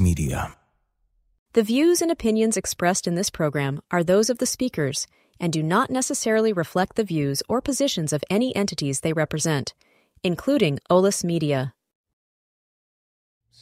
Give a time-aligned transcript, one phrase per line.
[0.00, 0.54] Media.
[1.54, 5.06] The views and opinions expressed in this program are those of the speakers
[5.40, 9.72] and do not necessarily reflect the views or positions of any entities they represent,
[10.22, 11.72] including Olus Media.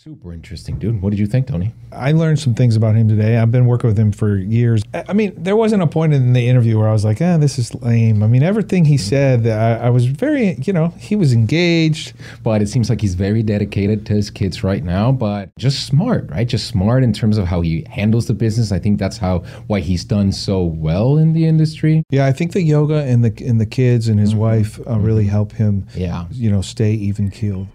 [0.03, 1.03] Super interesting, dude.
[1.03, 1.75] What did you think, Tony?
[1.93, 3.37] I learned some things about him today.
[3.37, 4.83] I've been working with him for years.
[4.95, 7.59] I mean, there wasn't a point in the interview where I was like, ah, this
[7.59, 8.23] is lame.
[8.23, 12.15] I mean, everything he said, I, I was very, you know, he was engaged.
[12.43, 16.31] But it seems like he's very dedicated to his kids right now, but just smart,
[16.31, 16.49] right?
[16.49, 18.73] Just smart in terms of how he handles the business.
[18.73, 22.05] I think that's how why he's done so well in the industry.
[22.09, 25.27] Yeah, I think the yoga and the and the kids and his wife uh, really
[25.27, 26.25] help him, Yeah.
[26.31, 27.67] you know, stay even keeled.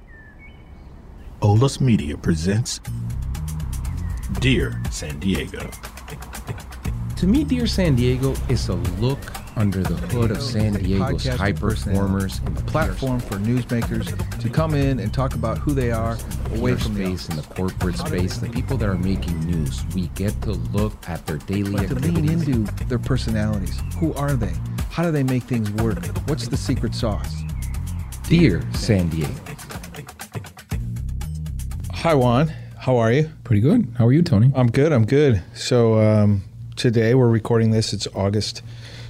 [1.45, 2.81] Olus Media presents
[4.39, 5.69] Dear San Diego.
[7.17, 9.19] To me, Dear San Diego is a look
[9.55, 13.35] under the hood of San Diego's Podcasting high performers personality, in a the platform for
[13.35, 16.17] newsmakers to come in and talk about who they are
[16.49, 19.85] away away from the space in the corporate space, the people that are making news.
[19.93, 22.57] We get to look at their daily But to lean activities.
[22.57, 23.79] into their personalities.
[23.99, 24.53] Who are they?
[24.89, 26.03] How do they make things work?
[26.27, 27.35] What's the secret sauce?
[28.27, 29.54] Dear San Diego.
[32.05, 32.49] Hi, Juan.
[32.77, 33.31] How are you?
[33.43, 33.91] Pretty good.
[33.97, 34.51] How are you, Tony?
[34.55, 34.93] I'm good.
[34.93, 35.41] I'm good.
[35.55, 36.43] So um,
[36.75, 37.93] today we're recording this.
[37.93, 38.61] It's August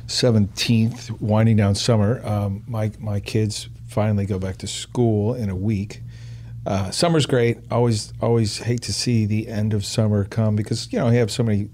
[0.08, 2.26] 17th, winding down summer.
[2.26, 6.04] Um, my my kids finally go back to school in a week.
[6.66, 7.58] Uh, summer's great.
[7.70, 11.32] Always always hate to see the end of summer come because you know you have
[11.32, 11.68] so many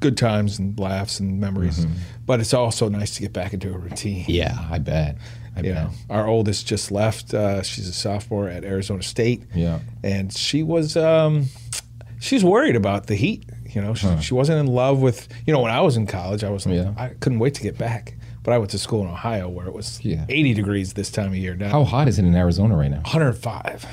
[0.00, 1.86] good times and laughs and memories.
[2.24, 4.24] But it's also nice to get back into a routine.
[4.28, 5.18] Yeah, I bet.
[5.56, 7.32] I You know, our oldest just left.
[7.34, 9.78] Uh, she's a sophomore at Arizona State Yeah.
[10.02, 11.46] and she was um,
[12.20, 13.44] she's worried about the heat.
[13.74, 15.28] You know, she, she wasn't in love with.
[15.46, 16.92] You know, when I was in college, I was like, Yeah.
[16.96, 18.14] I couldn't wait to get back.
[18.44, 20.26] But I went to school in Ohio where it was Yeah.
[20.28, 21.56] 80 degrees this time of year.
[21.56, 23.00] Now How hot is it in Arizona right now?
[23.02, 23.86] 105.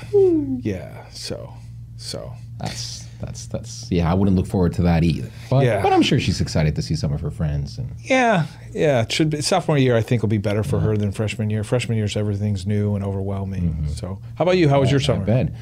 [0.62, 1.06] Yeah.
[1.10, 1.52] So,
[1.96, 4.10] so That's that's that's yeah.
[4.10, 5.30] I wouldn't look forward to that either.
[5.48, 5.80] But Yeah.
[5.82, 9.02] but I'm sure she's excited to see some of her friends and yeah, yeah.
[9.02, 9.96] It should be sophomore year.
[9.96, 11.64] I think will be better for her than freshman year.
[11.64, 13.86] Freshman year's everything's new and overwhelming.
[13.88, 14.68] So, how about you?
[14.68, 15.24] How was your summer?
[15.24, 15.52] bet.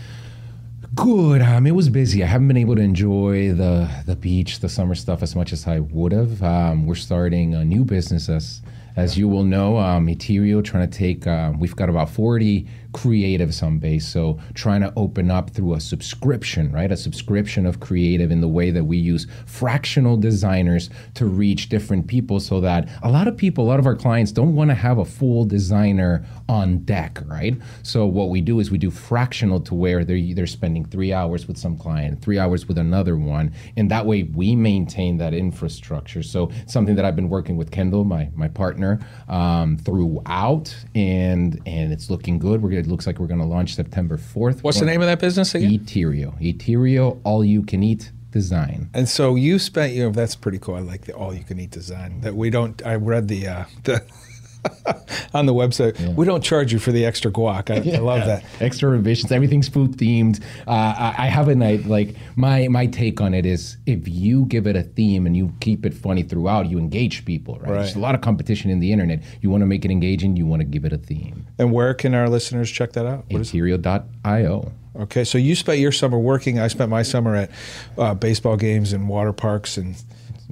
[0.95, 1.41] Good.
[1.43, 2.25] Um, it was busy.
[2.25, 5.67] I haven't been able to enjoy the the beach, the summer stuff as much as
[5.69, 6.43] I would have.
[6.43, 8.61] Um, we're starting a new business as
[8.97, 11.27] as you will know, um, trying to take.
[11.27, 15.81] Um, we've got about forty creatives some base, so trying to open up through a
[15.81, 16.91] subscription, right?
[16.91, 22.07] A subscription of creative in the way that we use fractional designers to reach different
[22.07, 24.75] people, so that a lot of people, a lot of our clients don't want to
[24.75, 27.57] have a full designer on deck, right?
[27.83, 31.47] So what we do is we do fractional to where they're they're spending three hours
[31.47, 36.23] with some client, three hours with another one, and that way we maintain that infrastructure.
[36.23, 41.93] So something that I've been working with Kendall, my my partner, um, throughout, and and
[41.93, 42.63] it's looking good.
[42.63, 44.65] We're it looks like we're going to launch September fourth.
[44.65, 45.73] What's the name of that business again?
[45.73, 46.35] Ethereal.
[46.41, 48.91] Ethereal, all you can eat design.
[48.95, 50.75] And so you spent, you know, that's pretty cool.
[50.75, 52.21] I like the all you can eat design.
[52.23, 52.85] That we don't.
[52.85, 54.05] I read the uh, the
[55.35, 56.15] on the website.
[56.15, 57.71] We don't charge you for the extra guac.
[57.71, 58.45] I, I love that.
[58.61, 59.33] Extra revisions.
[59.33, 60.43] Everything's food themed.
[60.67, 64.45] Uh, I, I have a night like my my take on it is if you
[64.47, 67.59] give it a theme and you keep it funny throughout, you engage people.
[67.59, 67.75] Right.
[67.75, 69.23] There's a lot of competition in the internet.
[69.41, 70.37] You want to make it engaging.
[70.37, 71.47] You want to give it a theme.
[71.59, 73.25] And where can our listeners check that out?
[73.31, 74.73] What Ethereal.io.
[74.97, 76.59] Okay, so you spent your summer working.
[76.59, 77.51] I spent my summer at
[77.97, 79.95] uh, baseball games and water parks, and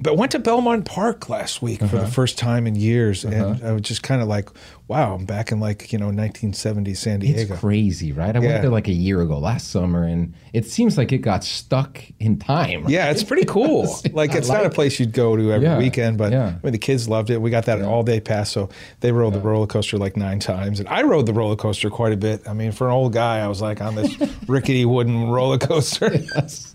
[0.01, 2.09] but went to Belmont Park last week for the uh-huh.
[2.11, 3.67] first time in years, and uh-huh.
[3.67, 4.49] I was just kind of like,
[4.87, 8.35] wow, I'm back in like you know 1970 San Diego." It's crazy, right?
[8.35, 8.47] I Yeah.
[8.47, 12.01] went there like a year ago, last summer, and it seems like it got stuck
[12.19, 12.85] in time.
[12.87, 13.87] Yeah, it's pretty cool.
[14.13, 16.47] Like it's not a place you'd go to every Yeah, weekend, but yeah.
[16.47, 17.41] I mean the kids loved it.
[17.41, 18.69] We got that all day pass, so
[19.01, 22.11] they rode the roller coaster like nine times, and I rode the roller coaster quite
[22.11, 22.47] a bit.
[22.47, 24.15] I mean, for an old guy, I was like on this
[24.47, 26.11] rickety wooden roller coaster.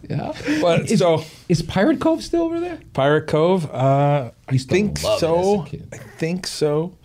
[0.08, 0.32] Yeah.
[0.60, 2.78] But is, so is Pirate Cove still over there?
[2.92, 5.60] Pirate Cove, uh, I think so.
[5.62, 5.88] as a kid.
[5.92, 6.96] I think so.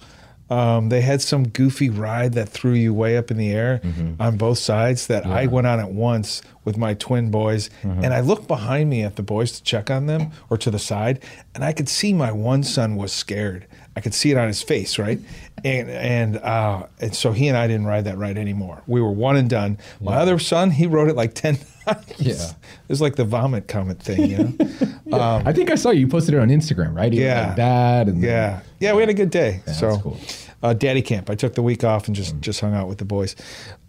[0.50, 4.20] Um, they had some goofy ride that threw you way up in the air Mm-hmm.
[4.20, 7.70] on both sides that I went on at once with my twin boys.
[7.84, 8.04] Mm-hmm.
[8.04, 10.80] And I looked behind me at the boys to check on them or to the
[10.80, 11.24] side,
[11.54, 13.68] and I could see my one son was scared.
[13.96, 15.20] I could see it on his face, right?
[15.64, 18.82] And and uh, and so he and I didn't ride that ride anymore.
[18.88, 19.78] We were one and done.
[20.00, 22.06] My other son, he rode it like ten times.
[22.18, 22.34] Yeah.
[22.34, 25.18] it was like the vomit comet thing, you know.
[25.20, 26.08] um, I think I saw you.
[26.08, 27.12] Posted it on Instagram, right?
[27.12, 27.48] Yeah.
[27.48, 28.08] like that.
[28.08, 29.62] And Yeah, yeah, we had a good day.
[29.68, 30.18] Yeah, so, that's cool.
[30.62, 31.30] Uh, daddy camp.
[31.30, 33.36] I took the week off and just just hung out with the boys.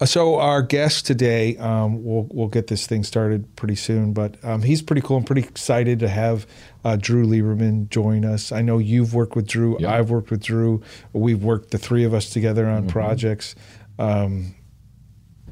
[0.00, 4.12] Uh, so our guest today, um, we'll we'll get this thing started pretty soon.
[4.12, 5.16] But um, he's pretty cool.
[5.16, 6.46] I'm pretty excited to have
[6.84, 8.52] uh, Drew Lieberman join us.
[8.52, 9.76] I know you've worked with Drew.
[9.80, 9.94] Yeah.
[9.94, 10.82] I've worked with Drew.
[11.12, 12.90] We've worked the three of us together on Mm-hmm.
[12.90, 13.54] projects.
[13.98, 14.54] Um,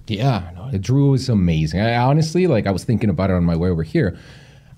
[0.07, 1.81] Yeah, no, Drew is amazing.
[1.81, 4.17] I honestly, like, I was thinking about it on my way over here.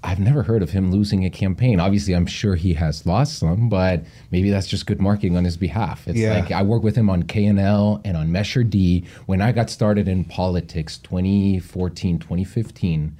[0.02, 1.78] I've never heard of him losing a campaign.
[1.78, 5.58] Obviously, I'm sure he has lost some, but maybe that's just good marketing on his
[5.58, 6.08] behalf.
[6.08, 6.34] It's Yeah.
[6.34, 9.52] like I worked with him on K and L and on Measure D when I
[9.52, 13.12] got started in politics 2014, 2015.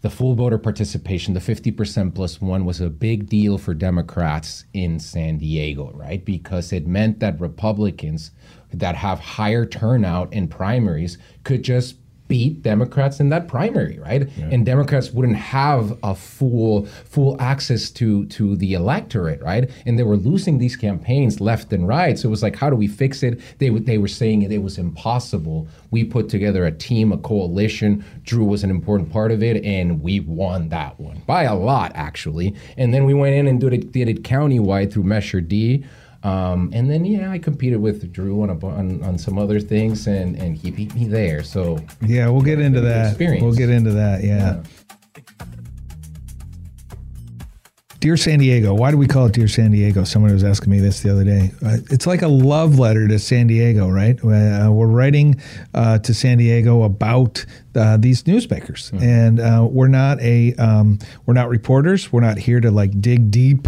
[0.00, 4.98] The full voter participation, the 50% plus one, was a big deal for Democrats in
[5.00, 6.24] San Diego, right?
[6.24, 8.30] Because it meant that Republicans
[8.72, 11.96] that have higher turnout in primaries could just
[12.28, 14.28] beat Democrats in that primary, right?
[14.52, 19.70] And Democrats wouldn't have a full full access to to the electorate, right?
[19.86, 22.18] And they were losing these campaigns left and right.
[22.18, 23.40] So it was like, how do we fix it?
[23.58, 25.68] They they were saying it, it was impossible.
[25.90, 28.04] We put together a team, a coalition.
[28.24, 31.92] Drew was an important part of it, and we won that one by a lot,
[31.94, 32.54] actually.
[32.76, 35.84] And then we went in and did it did it countywide through Measure D.
[36.26, 40.08] Um, and then yeah, I competed with Drew on, a, on on some other things,
[40.08, 41.44] and and he beat me there.
[41.44, 43.08] So Yeah, we'll get into that.
[43.10, 43.42] experience.
[43.44, 44.24] We'll get into that.
[44.24, 44.62] Yeah.
[47.98, 50.04] Dear San Diego, why do we call it Dear San Diego?
[50.04, 51.50] Someone was asking me this the other day.
[51.64, 54.16] Uh, it's like a love letter to San Diego, right?
[54.22, 55.34] Uh, we're writing
[55.74, 57.44] uh, to San Diego about
[57.74, 62.12] uh, these newsmakers, and uh, we're not a um, we're not reporters.
[62.12, 63.66] We're not here to like dig deep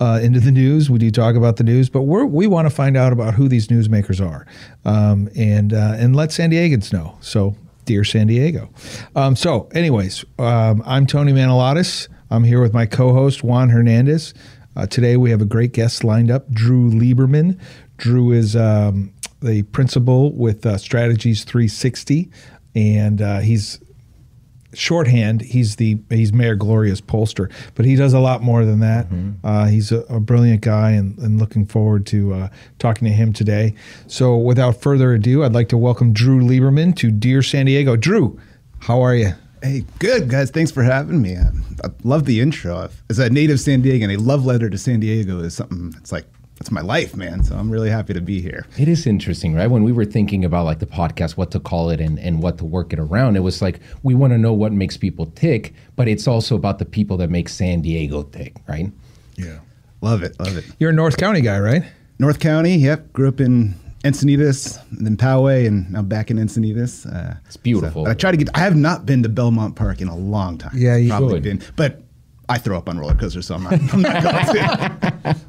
[0.00, 0.90] uh, into the news.
[0.90, 3.68] We do talk about the news, but we want to find out about who these
[3.68, 4.46] newsmakers are,
[4.84, 7.16] um, and uh, and let San Diegans know.
[7.20, 7.56] So
[7.86, 8.68] Dear San Diego.
[9.14, 12.08] Um, so, anyways, um, I'm Tony Manolatos.
[12.30, 14.34] I'm here with my co host, Juan Hernandez.
[14.74, 17.58] Uh, today, we have a great guest lined up, Drew Lieberman.
[17.96, 22.28] Drew is um, the principal with uh, Strategies 360,
[22.74, 23.80] and uh, he's
[24.74, 29.06] shorthand, he's the he's Mayor Gloria's pollster, but he does a lot more than that.
[29.44, 32.48] Uh, he's a, a brilliant guy, and, and looking forward to uh,
[32.78, 33.74] talking to him today.
[34.06, 37.96] So, without further ado, I'd like to welcome Drew Lieberman to Dear San Diego.
[37.96, 38.38] Drew,
[38.80, 39.32] how are you?
[39.62, 40.50] Hey, good guys.
[40.50, 41.36] Thanks for having me.
[41.36, 41.48] I,
[41.84, 42.88] I love the intro.
[43.08, 45.94] As a native San Diegan, a love letter to San Diego is something.
[45.96, 46.26] It's like
[46.58, 47.42] that's my life, man.
[47.44, 48.66] So I'm really happy to be here.
[48.78, 49.66] It is interesting, right?
[49.66, 52.56] When we were thinking about like the podcast, what to call it and, and what
[52.58, 55.74] to work it around, it was like we want to know what makes people tick,
[55.96, 58.90] but it's also about the people that make San Diego tick, right?
[59.36, 59.58] Yeah.
[60.00, 60.38] Love it.
[60.40, 60.64] Love it.
[60.78, 61.82] You're a North County guy, right?
[62.18, 62.76] North County.
[62.76, 63.12] Yep.
[63.12, 63.74] Grew up in
[64.04, 67.04] Encinitas, and then Poway, and now back in Encinitas.
[67.12, 68.04] Uh, It's beautiful.
[68.06, 68.48] so I try to get.
[68.54, 70.72] I have not been to Belmont Park in a long time.
[70.74, 71.42] Yeah, you probably should.
[71.42, 72.02] been, but.
[72.48, 74.95] I throw up on roller coasters, so I'm not, I'm not going to.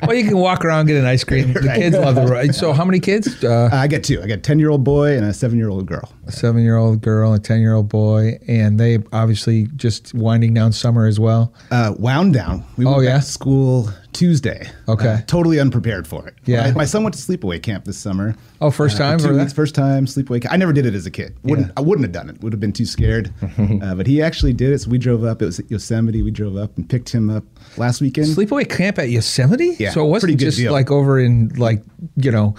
[0.03, 1.53] Well, you can walk around, get an ice cream.
[1.53, 1.77] The Right.
[1.79, 2.55] kids love the ride.
[2.55, 3.43] So, how many kids?
[3.43, 4.21] Uh, I got two.
[4.21, 6.11] I got a 10 year old boy and a seven year old girl.
[6.27, 10.53] A seven year old girl, a 10 year old boy, and they obviously just winding
[10.53, 11.53] down summer as well.
[11.71, 12.63] uh, wound down.
[12.77, 13.15] We Oh, yeah?
[13.17, 14.67] back to school Tuesday.
[14.89, 15.07] Okay.
[15.09, 16.33] Uh, totally unprepared for it.
[16.45, 16.67] Yeah.
[16.69, 18.35] My, my son went to sleepaway camp this summer.
[18.61, 20.41] Oh, first Uh, time two weeks, first time sleepaway.
[20.41, 20.53] Camp.
[20.53, 21.35] I never did it as a kid.
[21.43, 21.73] Wouldn't Yeah.
[21.77, 22.41] I wouldn't have done it.
[22.41, 23.31] Would have been too scared.
[23.81, 24.79] uh, but he actually did it.
[24.81, 25.41] So we drove up.
[25.41, 26.23] It was at Yosemite.
[26.23, 27.43] We drove up and picked him up
[27.77, 28.27] last weekend.
[28.27, 29.75] Sleepaway camp at Yosemite?
[29.79, 30.71] Yeah, So it wasn't pretty good just deal.
[30.71, 31.83] like over in like,
[32.15, 32.55] you know,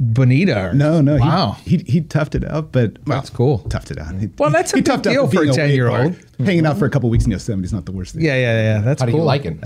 [0.00, 0.68] Bonita.
[0.70, 1.14] Or, no, no.
[1.16, 1.56] he- Wow.
[1.64, 3.60] He, he, toughed it out, but well, That's cool.
[3.68, 4.14] Toughed it out.
[4.14, 6.12] He- Well, that's a he big out deal for a 10-year-old.
[6.14, 6.24] part.
[6.46, 8.24] Hanging out for a couple weeks in Yosemite is not the worst thing.
[8.24, 8.80] yeah, yeah, yeah.
[8.80, 9.20] That's How do cool.
[9.20, 9.56] you like it?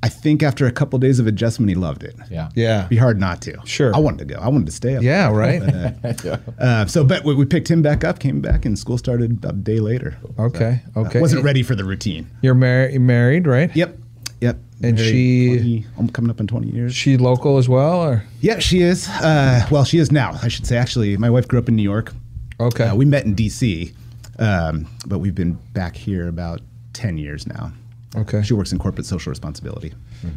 [0.00, 2.14] I think after a couple days of adjustment, he loved it.
[2.30, 2.50] Yeah.
[2.54, 2.86] Yeah.
[2.86, 3.56] Be hard not to.
[3.64, 3.94] Sure.
[3.94, 4.40] I wanted to go.
[4.40, 5.02] I wanted to stay up.
[5.02, 5.60] Yeah, right.
[6.58, 9.54] Uh, so, but we, we picked him back up, came back, and school started about
[9.54, 10.16] a day later.
[10.38, 11.20] Okay, Uh, okay.
[11.20, 12.28] wasn't ready for the routine.
[12.42, 13.74] You're mar- married, right?
[13.76, 13.96] Yep.
[14.40, 14.56] Yep.
[14.82, 16.94] And Married she- 20 I'm coming up in 20 years.
[16.94, 19.08] She local as well, or yeah, she is.
[19.08, 20.76] Uh, well, she is now, I should say.
[20.76, 22.12] Actually, my wife grew up in New York.
[22.60, 22.84] okay.
[22.84, 23.92] Uh, we met in D.C.,
[24.38, 26.60] um, but we've been back here about
[26.92, 27.72] 10 years now.
[28.16, 28.42] okay.
[28.42, 29.92] She works in corporate social responsibility.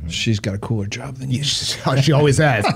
[0.07, 1.43] She's got a cooler job than you.
[2.01, 2.65] She, always has.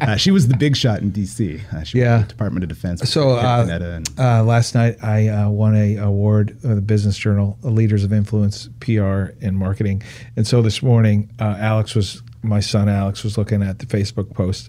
[0.00, 1.60] uh, she was the big shot in D.C.
[1.72, 2.24] Uh, she Yeah.
[2.26, 3.08] Department of Defense.
[3.08, 7.58] So uh, and- uh, last night I uh, won a award, uh, the Business Journal,
[7.62, 10.02] Leaders of Influence, PR and Marketing.
[10.36, 12.88] And so this morning, uh, Alex was my son.
[12.88, 14.68] Alex was looking at the Facebook post,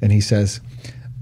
[0.00, 0.60] and he says,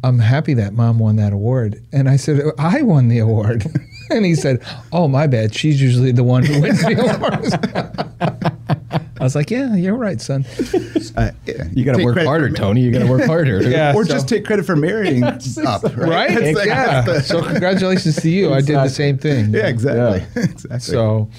[0.02, 3.64] "I'm happy that mom won that award." And I said, "I won the award."
[4.10, 5.54] and he said, "Oh, my bad.
[5.54, 8.54] She's usually the one who wins the awards."
[9.24, 10.44] I was like, "Yeah, you're right, son."
[11.16, 12.82] uh, yeah, You got to work harder, Tony.
[12.82, 13.62] You got to work harder.
[13.62, 13.94] Yeah.
[13.94, 15.96] or so- just take credit for marrying up, right?
[15.96, 16.30] Right?
[16.30, 17.20] It's like- yeah.
[17.22, 18.52] So congratulations to you.
[18.52, 19.54] I did the same thing.
[19.54, 20.26] yeah, exactly.
[20.42, 20.78] exactly.
[20.80, 21.30] So,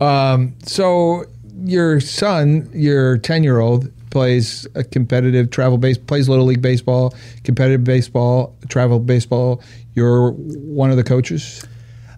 [0.00, 1.26] um, so
[1.62, 7.14] your son, your ten-year-old, plays a competitive travel base, plays little league baseball,
[7.44, 9.62] competitive baseball, travel baseball.
[9.94, 11.64] You're one of the coaches.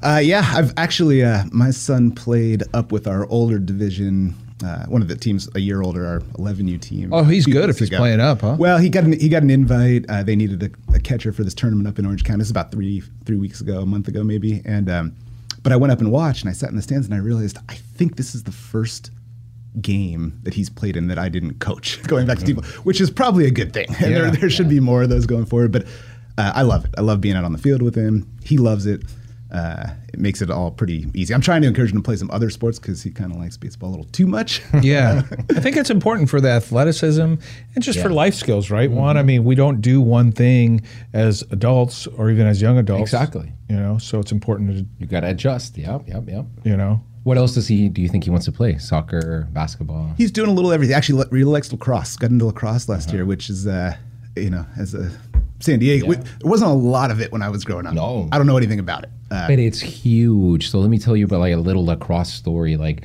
[0.03, 5.03] Uh, yeah, I've actually uh, my son played up with our older division uh, one
[5.03, 7.13] of the teams a year older, our 11U team.
[7.13, 7.99] Oh, he's good if he's ago.
[7.99, 8.57] playing up, huh?
[8.59, 10.05] Well, he got an, he got an invite.
[10.09, 12.39] Uh, they needed a, a catcher for this tournament up in Orange County.
[12.39, 14.61] This is about three three weeks ago, a month ago maybe.
[14.65, 15.17] And um,
[15.63, 17.59] but I went up and watched, and I sat in the stands, and I realized
[17.69, 19.11] I think this is the first
[19.81, 22.03] game that he's played in that I didn't coach.
[22.09, 23.87] Going back to people, which is probably a good thing.
[24.01, 24.49] And there Yeah.
[24.49, 25.71] should be more of those going forward.
[25.73, 25.85] But
[26.39, 26.95] uh, I love it.
[26.99, 28.27] I love being out on the field with him.
[28.43, 29.03] He loves it.
[29.53, 31.35] Uh, it makes it all pretty easy.
[31.35, 33.57] I'm trying to encourage him to play some other sports because he kind of likes
[33.57, 34.63] baseball a little too much.
[34.83, 38.91] Yeah, I think it's important for the athleticism and just for life skills, right?
[38.91, 43.03] One, I mean, we don't do one thing as adults or even as young adults.
[43.13, 43.53] Exactly.
[43.69, 45.77] You know, so it's important to, You got to adjust.
[45.77, 46.47] Yep, yep, yep.
[46.65, 47.89] you know, What else does he?
[47.89, 48.79] Do you think he wants to play?
[48.79, 50.15] Soccer, basketball?
[50.17, 50.95] He's doing a little everything.
[50.95, 52.17] Actually, really likes lacrosse.
[52.17, 53.97] Got into lacrosse last year, which is, uh,
[54.37, 55.11] you know, as a
[55.61, 57.95] San Diego, we- there wasn't a lot of it when I was growing up.
[57.95, 58.29] No.
[58.33, 59.11] I don't know anything about it.
[59.31, 60.71] Uh, But it's huge.
[60.71, 62.77] So let me tell you about like a little lacrosse story.
[62.77, 63.05] Like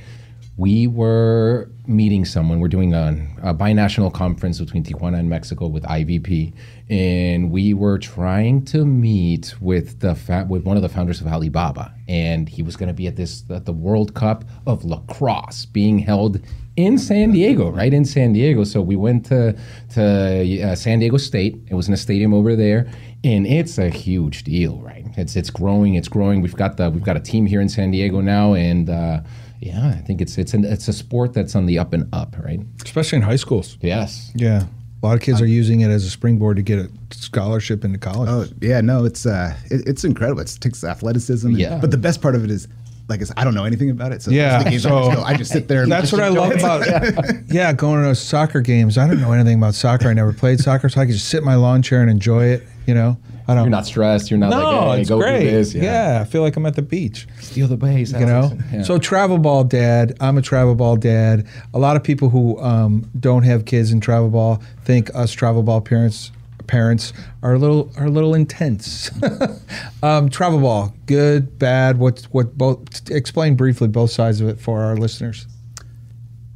[0.58, 2.60] we were meeting someone.
[2.62, 6.54] We're doing a, a binational conference between Tijuana and Mexico with IVP,
[6.90, 11.28] and we were trying to meet with the fa- with one of the founders of
[11.28, 15.66] Alibaba, and he was going to be at this at the World Cup of lacrosse
[15.66, 16.40] being held
[16.78, 18.64] in San Diego, right in San Diego.
[18.64, 19.56] So we went to
[19.94, 21.58] to uh, San Diego State.
[21.70, 22.88] It was in a stadium over there,
[23.24, 25.06] and it's a huge deal, right?
[25.18, 26.42] It's it's growing, it's growing.
[26.42, 29.22] We've got the we've got a team here in San Diego now, and uh,
[29.62, 32.36] yeah, I think it's it's an, it's a sport that's on the up and up,
[32.44, 32.60] right?
[32.84, 33.78] especially in high schools.
[33.82, 34.32] Yes.
[34.36, 34.64] Yeah.
[35.04, 38.00] A lot of kids are using it as a springboard to get a scholarship into
[38.00, 38.28] college.
[38.30, 40.42] oh yeah, no, it's uh, it, it's incredible.
[40.42, 41.48] It takes athleticism.
[41.50, 41.78] and- Yeah.
[41.80, 42.68] But the best part of it is,
[43.08, 44.22] like I said, I don't know anything about it.
[44.22, 45.84] So Yeah, the games I, so- just go, I just sit there.
[45.84, 47.14] and That's what I enjoy love it.
[47.14, 48.98] about yeah, going to those soccer games.
[48.98, 50.08] I don't know anything about soccer.
[50.10, 52.46] I never played soccer, so I can just sit in my lawn chair and enjoy
[52.46, 52.64] it.
[52.88, 53.64] You know, I don't.
[53.64, 54.30] You're not stressed.
[54.30, 54.58] You're not no,
[54.88, 55.44] like, hey, it's go great.
[55.46, 55.74] do this.
[55.74, 56.20] yeah.
[56.22, 57.28] I feel like I'm at the beach.
[57.42, 58.12] Steal the base.
[58.12, 58.84] You know, Yeah.
[58.84, 60.16] so travel ball dad.
[60.20, 61.48] I'm a travel ball dad.
[61.74, 65.64] A lot of people who um, don't have kids in travel ball think us travel
[65.64, 66.32] ball parents
[66.68, 69.10] parents are a little are a little intense.
[70.04, 71.98] um, travel ball, good, bad.
[71.98, 73.10] What what both?
[73.10, 75.48] Explain briefly both sides of it for our listeners.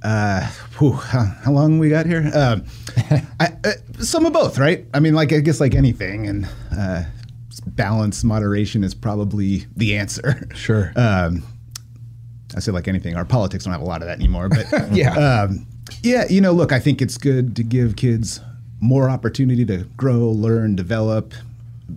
[0.02, 2.32] Uh, whew, how, how long we got here?
[2.34, 2.64] Um,
[3.40, 4.86] I, uh, some of both, right?
[4.94, 7.04] I mean, like I guess like anything, and uh,
[7.68, 10.48] balance, moderation is probably the answer.
[10.56, 10.94] Sure.
[10.96, 11.44] Um,
[12.56, 13.16] I say like anything.
[13.16, 15.14] Our politics don't have a lot of that anymore, but Yeah.
[15.16, 15.68] um,
[16.02, 16.26] yeah.
[16.30, 18.40] You know, look, I think it's good to give kids
[18.82, 21.34] more opportunity to grow, learn, develop,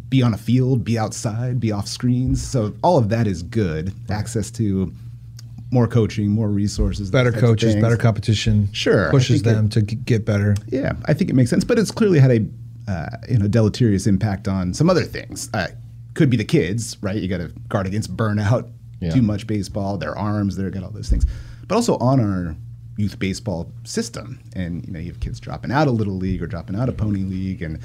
[0.09, 2.43] be on a field, be outside, be off screens.
[2.43, 3.93] So all of that is good.
[4.11, 4.93] Access to
[5.71, 8.69] more coaching, more resources, better coaches, better competition.
[8.73, 10.55] Sure, pushes think it- them to get better.
[10.69, 12.47] Yeah, I think it makes sense, but it's clearly had a
[12.91, 15.49] uh, you know deleterious impact on some other things.
[15.55, 15.69] Uh,
[16.15, 17.17] could be the kids, right?
[17.17, 18.69] You got to guard against burnout,
[19.01, 19.13] Yeah.
[19.13, 21.25] too much baseball, their arms, they're got all those things,
[21.69, 22.55] but also on our
[22.97, 24.41] youth baseball system.
[24.55, 26.97] And you know, you have kids dropping out of little league or dropping out of
[26.97, 27.79] pony league, and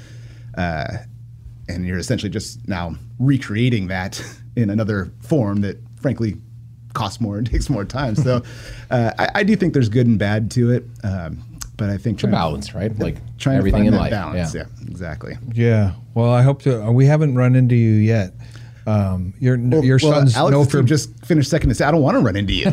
[0.56, 0.98] uh,
[1.68, 4.22] and you're essentially just now recreating that
[4.56, 6.36] in another form that, frankly,
[6.94, 8.14] costs more and takes more time.
[8.16, 8.42] So,
[8.90, 11.42] uh, I, I do think there's good and bad to it, um,
[11.76, 12.98] but I think It's a trying- balance, right?
[12.98, 14.34] Like trying everything to in find that life.
[14.34, 14.54] balance.
[14.54, 14.64] yeah.
[14.80, 14.86] Yeah.
[14.90, 15.36] exactly.
[15.52, 15.92] Yeah.
[16.14, 16.82] Well, I hope to.
[16.84, 18.32] uh, We haven't run into you yet.
[18.86, 22.00] Um, your your well, son's Alex no team just finished second to say, I don't
[22.00, 22.70] want to run into you.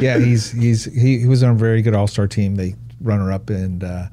[0.00, 2.54] Yeah, he's he's he, he was on a very good All Star team.
[2.56, 4.08] They runner up in uh,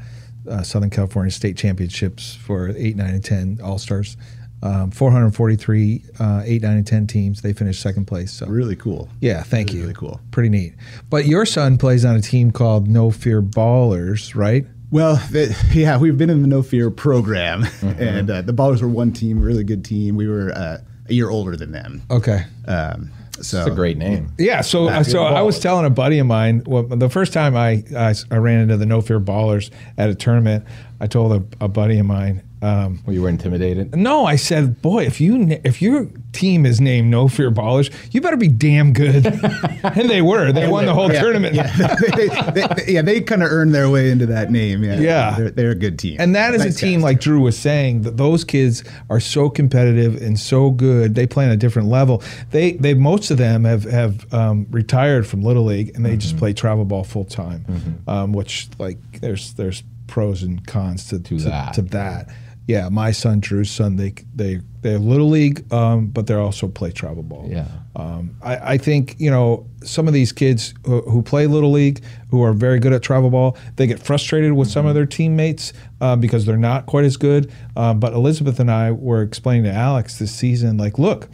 [0.49, 4.17] uh, Southern California State Championships for eight, nine, and ten All Stars.
[4.63, 7.41] Um, 443 uh, eight, nine, and ten teams.
[7.41, 8.31] They finished second place.
[8.31, 9.09] So really cool.
[9.21, 9.83] yeah, thank Really, you.
[9.83, 10.19] really cool.
[10.31, 10.73] Pretty neat.
[11.09, 14.65] But your son plays on a team called No Fear Ballers, right?
[14.89, 18.01] Well, the, yeah, we've been in the No Fear program, Mm-hmm.
[18.01, 20.15] and uh, the Ballers were one team, really good team.
[20.15, 20.77] We were uh,
[21.09, 22.01] a year older than them.
[22.09, 22.45] Okay.
[22.67, 23.11] Um,
[23.41, 24.31] so It's a great name.
[24.37, 27.55] Yeah, so Nah, so I was telling a buddy of mine well, the first time
[27.55, 30.65] I, I I ran into the No Fear Ballers at a tournament.
[30.99, 32.41] I told a, a buddy of mine.
[32.61, 33.95] Um, Well, you were intimidated.
[33.95, 38.21] no, I said, boy, if you if your team is named No Fear Ballers, you
[38.21, 39.25] better be damn good.
[39.83, 40.51] and they were.
[40.51, 41.53] They won the whole Yeah, tournament.
[41.55, 44.83] Yeah, they, they, they, yeah, they kind of earned their way into that name.
[44.83, 45.35] Yeah, Yeah.
[45.37, 46.17] they're, they're a good team.
[46.19, 47.03] And that is Nice a team, guys.
[47.03, 51.13] like Drew was saying, that those kids are so competitive and so good.
[51.15, 52.23] They play on a different level.
[52.51, 56.19] They, they most of them have have um, retired from little league and they Mm-hmm.
[56.19, 57.65] just play travel ball full time,
[58.07, 61.73] um, which like there's there's pros and cons to, to, that.
[61.73, 62.29] to that.
[62.67, 66.67] Yeah, my son, Drew's son, they they they have little league, um, but they're also
[66.67, 67.47] play travel ball.
[67.49, 67.67] Yeah.
[67.95, 72.03] Um, I, I think you know some of these kids who, who play little league,
[72.31, 75.73] who are very good at travel ball, they get frustrated with some of their teammates
[76.01, 77.51] uh, because they're not quite as good.
[77.75, 81.29] Um, but Elizabeth and I were explaining to Alex this season, like, look,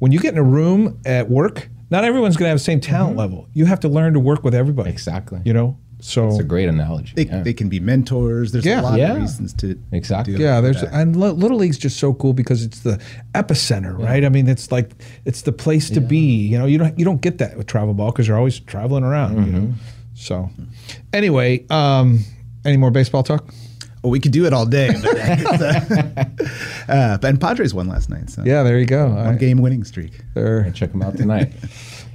[0.00, 2.80] when you get in a room at work not everyone's going to have the same
[2.80, 3.46] talent level.
[3.52, 4.90] You have to learn to work with everybody.
[4.90, 5.40] Exactly.
[5.44, 7.12] You know, so It's a great analogy.
[7.16, 7.42] They, yeah.
[7.42, 8.52] they can be mentors.
[8.52, 8.80] There's Yeah.
[8.80, 9.12] a lot Yeah.
[9.14, 10.34] of reasons to Exactly.
[10.36, 10.92] Yeah, there's that.
[10.92, 13.00] and Little League's just so cool because it's the
[13.34, 14.22] epicenter, right?
[14.22, 14.90] I mean, it's like
[15.24, 16.18] it's the place to be.
[16.46, 19.02] You know, you don't you don't get that with travel ball because you're always traveling
[19.04, 19.46] around.
[19.46, 19.72] You know, Mm-hmm.
[20.14, 20.50] so
[21.14, 22.20] anyway, um,
[22.66, 23.52] any more baseball talk?
[24.02, 24.90] Well, we could do it all day.
[25.02, 25.16] But,
[26.88, 28.28] uh, and Padres won last night.
[28.28, 29.08] So Yeah, there you go.
[29.08, 30.12] one I- game winning streak.
[30.34, 31.52] they're- Check them out tonight.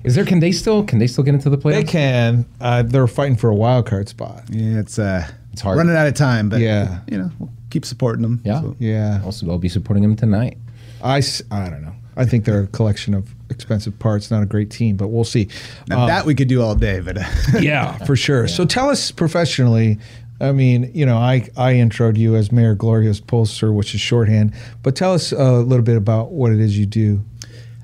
[0.04, 0.26] Is there?
[0.26, 0.84] Can they still?
[0.84, 1.74] Can they still get into the playoffs?
[1.74, 2.46] they can.
[2.62, 4.44] Uh, they're fighting for a wild card spot.
[4.50, 5.78] Yeah, it's uh, It's hard.
[5.78, 7.00] running out of time, but Yeah.
[7.08, 8.42] you know, we'll keep supporting them.
[8.44, 8.62] Yeah.
[8.62, 10.58] So- Yeah, Also, I'll be supporting them tonight.
[11.04, 11.94] I I don't know.
[12.18, 15.48] I think they're a collection of expensive parts, not a great team, but we'll see.
[15.88, 17.24] Now, that we could do all day, but uh,
[17.62, 18.48] yeah, for sure.
[18.48, 20.00] So tell us professionally.
[20.42, 24.54] I mean, you know, I I introed you as Mayor Gloria's pollster, which is shorthand.
[24.84, 27.22] But tell us a little bit about what it is you do.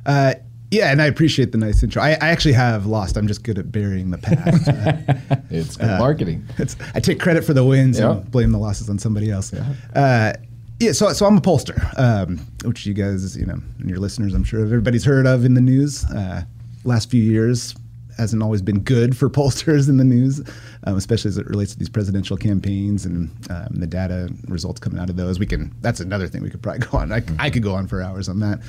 [0.05, 0.35] uh,
[0.71, 2.01] yeah, and I appreciate the nice intro.
[2.01, 3.17] I, I actually have lost.
[3.17, 4.67] I'm just good at burying the past.
[5.31, 6.45] Uh, It's good marketing.
[6.57, 8.11] it's, I take credit for the wins Yeah.
[8.11, 9.53] and blame the losses on somebody else.
[9.53, 10.33] Uh,
[10.79, 14.33] yeah, so so I'm a pollster, um, which you guys, you know, and your listeners,
[14.33, 16.03] I'm sure everybody's heard of in the news.
[16.05, 16.43] Uh,
[16.83, 17.75] last few years
[18.17, 20.41] hasn't always been good for pollsters in the news,
[20.85, 24.99] um, especially as it relates to these presidential campaigns and um, the data results coming
[24.99, 25.39] out of those.
[25.39, 25.73] We can.
[25.81, 27.11] That's another thing we could probably go on.
[27.11, 28.59] I, I could go on for hours on that.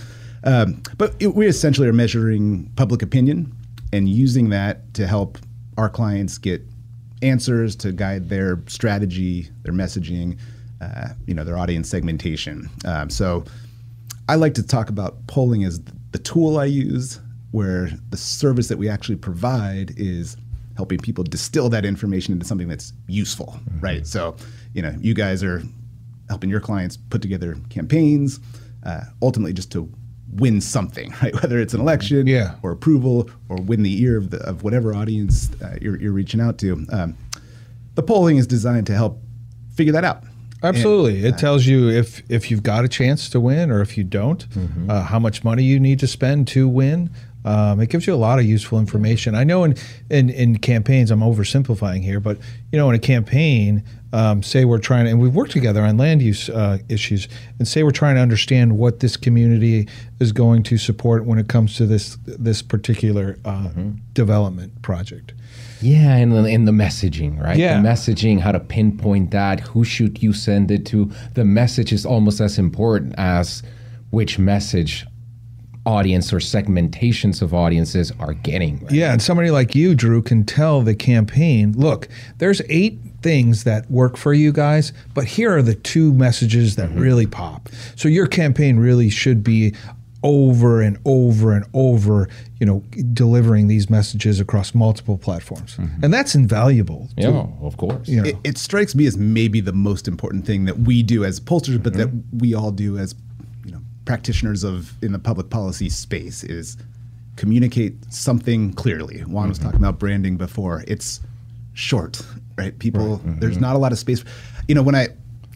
[0.47, 3.53] Um, but it, we essentially are measuring public opinion
[3.93, 5.39] and using that to help
[5.77, 6.63] our clients get
[7.23, 10.39] answers to guide their strategy, their messaging,
[10.81, 12.69] uh, you know, their audience segmentation.
[12.85, 13.45] Um, so
[14.29, 15.81] I like to talk about polling as
[16.13, 20.37] the tool I use, where the service that we actually provide is
[20.77, 24.07] helping people distill that information into something that's useful, right?
[24.07, 24.37] So,
[24.75, 25.63] you know, you guys are
[26.29, 28.41] helping your clients put together campaigns,
[28.85, 29.91] uh, ultimately just to
[30.33, 31.35] win something, right?
[31.35, 32.57] Whether it's an election Yeah.
[32.63, 36.41] or approval or win the ear of, the, of whatever audience uh, you're, you're reaching
[36.41, 36.87] out to.
[36.91, 37.17] Um,
[37.95, 39.21] the polling is designed to help
[39.75, 40.23] figure that out.
[40.63, 44.03] Absolutely, it tells you if if you've got a chance to win or if you
[44.03, 44.47] don't,
[44.89, 47.11] uh, how much money you need to spend to win.
[47.47, 49.35] Um, it gives you a lot of useful information.
[49.37, 49.77] I know in,
[50.11, 52.39] in in campaigns, I'm oversimplifying here, but
[52.73, 55.97] you know, in a campaign, um, say we're trying to, and we've worked together on
[55.97, 57.29] land use uh, issues,
[57.59, 61.49] and say we're trying to understand what this community is going to support when it
[61.49, 63.71] comes to this this particular uh,
[64.13, 65.33] development project.
[65.83, 67.57] Yeah, and the, and the messaging, right?
[67.57, 67.81] Yeah.
[67.81, 71.13] The messaging, how to pinpoint that, who should you send it to?
[71.35, 73.63] The message is almost as important as
[74.11, 75.07] which message
[75.87, 78.81] audience or segmentations of audiences are getting.
[78.81, 78.93] Right?
[78.93, 83.91] Yeah, and somebody like you, Drew, can tell the campaign, look, there's eight things that
[83.91, 87.69] work for you guys, but here are the two messages that really pop.
[87.95, 89.75] So your campaign really should be
[90.23, 92.81] over and over and over, you know,
[93.13, 95.79] delivering these messages across multiple platforms.
[96.03, 97.09] And that's invaluable.
[97.17, 98.09] to- Yeah, of course.
[98.09, 98.29] you know.
[98.29, 101.81] It, it strikes me as maybe the most important thing that we do as pollsters,
[101.81, 102.39] but that Mm-hmm.
[102.39, 103.26] we all do as you know
[104.07, 106.77] practitioners of in the public policy space is
[107.37, 109.19] communicate something clearly.
[109.21, 109.49] Juan Mm-hmm.
[109.51, 110.83] was talking about branding before.
[110.89, 111.21] It's
[111.75, 112.23] short,
[112.57, 112.77] right?
[112.79, 114.25] People, there's not a lot of space.
[114.69, 115.09] You know, when I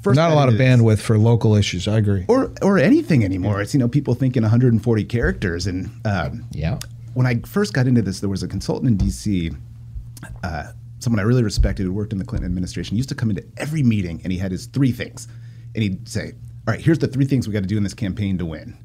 [0.02, 0.28] first Mm-hmm.
[0.28, 1.86] Not a lot of bandwidth for local issues.
[1.88, 2.24] I agree.
[2.28, 3.60] or or anything anymore.
[3.62, 6.78] It's you know people thinking 140 characters, and um, Yeah.
[7.14, 9.54] when I first got into this, there was a consultant in DC,
[10.42, 12.94] uh, someone I really respected who worked in the Clinton administration.
[12.94, 15.28] He used to come into every meeting, and he had his three things,
[15.74, 16.32] and he'd say,
[16.70, 18.76] "All right, here's the three things we got to do in this campaign to win."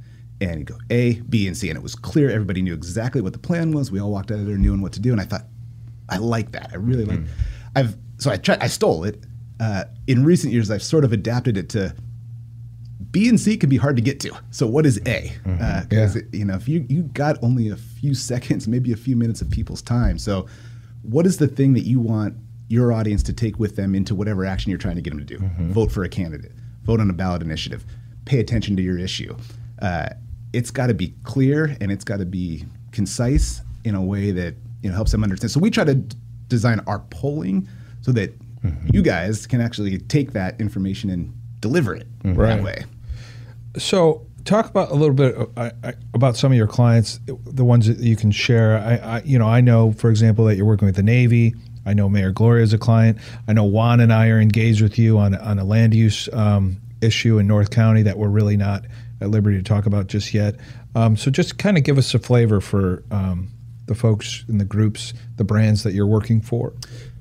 [0.42, 2.30] And he'd go A, B, and C, and it was clear.
[2.30, 3.92] Everybody knew exactly what the plan was.
[3.92, 5.46] We all walked out of there knowing what to do, and I thought,
[6.10, 6.72] I like that.
[6.74, 7.20] I really like.
[7.76, 8.62] I've so I tried.
[8.62, 9.24] I stole it.
[9.60, 11.96] Uh, in recent years, I've sort of adapted it to
[13.12, 14.32] B and C can be hard to get to.
[14.52, 15.32] So what is A?
[15.48, 16.22] Uh 'cause Yeah.
[16.34, 19.50] you know, if you you got only a few seconds, maybe a few minutes of
[19.50, 20.18] people's time.
[20.18, 20.48] So
[21.02, 22.36] what is the thing that you want
[22.68, 25.26] your audience to take with them into whatever action you're trying to get them to
[25.26, 25.38] do?
[25.72, 26.52] Vote for a candidate.
[26.86, 27.84] Vote on a ballot initiative.
[28.26, 29.36] Pay attention to your issue.
[29.82, 30.08] Uh,
[30.54, 34.56] it's got to be clear and it's got to be concise in a way that
[34.82, 35.52] you know helps them understand.
[35.52, 36.16] So we try to d-
[36.48, 37.68] design our polling
[38.02, 38.34] so that
[38.92, 42.56] you guys can actually take that information and deliver it Right.
[42.56, 42.84] that way.
[43.78, 47.66] So, talk about a little bit uh, I- I- about some of your clients, the
[47.66, 48.78] ones that you can share.
[48.78, 51.54] I, I, you know, I know, for example, that you're working with the Navy.
[51.86, 53.18] I know Mayor Gloria is a client.
[53.48, 56.78] I know Juan and I are engaged with you on on a land use um,
[57.02, 58.86] issue in North County that we're really not
[59.22, 60.56] at liberty to talk about just yet.
[60.96, 63.50] Um, so, just kind of give us a flavor for um,
[63.86, 66.74] the folks in the groups, the brands that you're working for.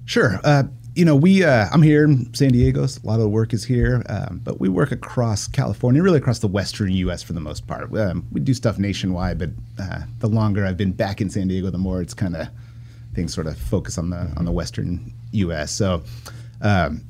[0.06, 0.40] Sure.
[0.44, 2.86] Uh, you know, we uh, I'm here in San Diego.
[2.86, 6.18] So a lot of the work is here, um, but we work across California, really
[6.18, 7.22] across the western U.S.
[7.22, 7.92] for the most part.
[7.96, 11.70] Um, we do stuff nationwide, but uh, the longer I've been back in San Diego,
[11.70, 12.48] the more it's kind of
[13.14, 15.72] things sort of focus on the on the western U.S.
[15.72, 16.02] So.
[16.60, 17.04] Um,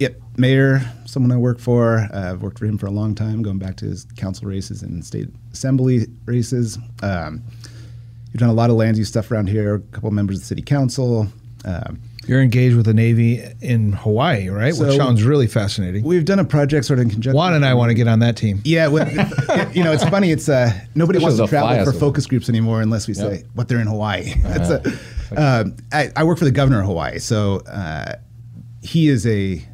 [0.00, 1.98] Yep, mayor, someone I work for.
[1.98, 4.82] Uh, I've worked for him for a long time, going back to his council races
[4.82, 6.78] and state assembly races.
[7.02, 7.42] Um,
[8.32, 9.74] you've done a lot of land use stuff around here.
[9.74, 11.28] A couple members of the city council.
[11.66, 12.00] Um,
[12.30, 14.72] You're engaged with the Navy in Hawaii, right?
[14.72, 16.04] Which sounds really fascinating.
[16.04, 17.36] we've done a project sort of in conjunction.
[17.36, 18.60] Juan and I want to get on that team.
[18.64, 19.04] Yeah, well,
[19.72, 20.30] you know, it's funny.
[20.30, 23.66] It's uh, nobody Especially wants to travel for focus groups anymore unless we say what
[23.66, 24.32] they're in Hawaii.
[24.44, 24.80] That's a,
[25.36, 28.14] um, I, I work for the governor of Hawaii, so uh,
[28.80, 29.66] he is a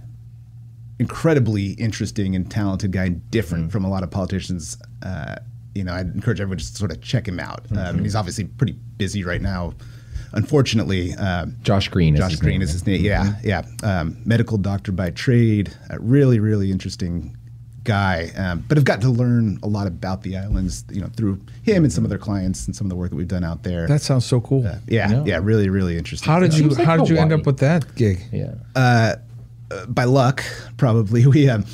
[0.99, 4.79] incredibly interesting and talented guy, and different from a lot of politicians.
[5.03, 5.37] Uh,
[5.75, 7.67] you know, I'd encourage everyone just to sort of check him out.
[7.77, 9.75] Um, he's obviously pretty busy right now.
[10.33, 12.15] Unfortunately, um, Josh Green.
[12.15, 13.05] Is Josh his Green name, is his name.
[13.05, 13.63] Yeah, yeah.
[13.83, 15.73] Um, medical doctor by trade.
[15.91, 17.37] A really, really interesting
[17.85, 18.31] guy.
[18.37, 21.85] Um, but I've got to learn a lot about the islands, you know, through him
[21.85, 23.87] and some of their clients and some of the work that we've done out there.
[23.87, 24.63] That sounds so cool.
[24.87, 26.31] yeah, yeah, really, really interesting.
[26.31, 28.21] How did you like How did you end up with that gig?
[28.33, 29.17] Yeah.
[29.89, 30.43] by luck,
[30.77, 31.65] probably we um,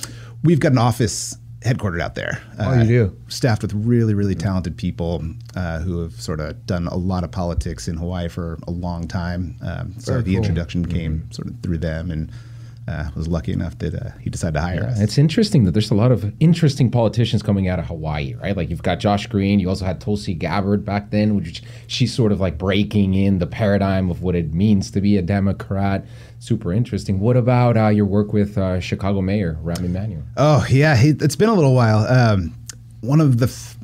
[0.44, 2.42] we've got an office headquartered out there.
[2.58, 3.16] Oh, you do?
[3.28, 5.24] Staffed with really, really talented people
[5.56, 9.06] uh, who have sort of done a lot of politics in Hawaii for a long
[9.08, 9.56] time.
[9.62, 10.36] Um, so Very the cool.
[10.38, 12.30] introduction came sort of through them, and
[12.88, 15.00] uh, was lucky enough that uh, he decided to hire us.
[15.00, 18.56] It's interesting that there's a lot of interesting politicians coming out of Hawaii, right?
[18.56, 22.32] Like you've got Josh Green, you also had Tulsi Gabbard back then, which she's sort
[22.32, 26.04] of like breaking in the paradigm of what it means to be a Democrat.
[26.42, 27.20] Super interesting.
[27.20, 30.24] What about uh, your work with uh, Chicago Mayor Rahm Emanuel?
[30.36, 31.98] Oh yeah, he, it's been a little while.
[31.98, 32.52] Um,
[33.00, 33.76] one of the f-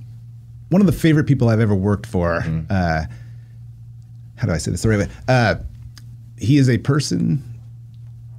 [0.68, 2.44] one of the favorite people I've ever worked for.
[2.68, 3.04] Uh,
[4.34, 5.08] how do I say this the right way?
[5.28, 5.54] Uh,
[6.36, 7.44] he is a person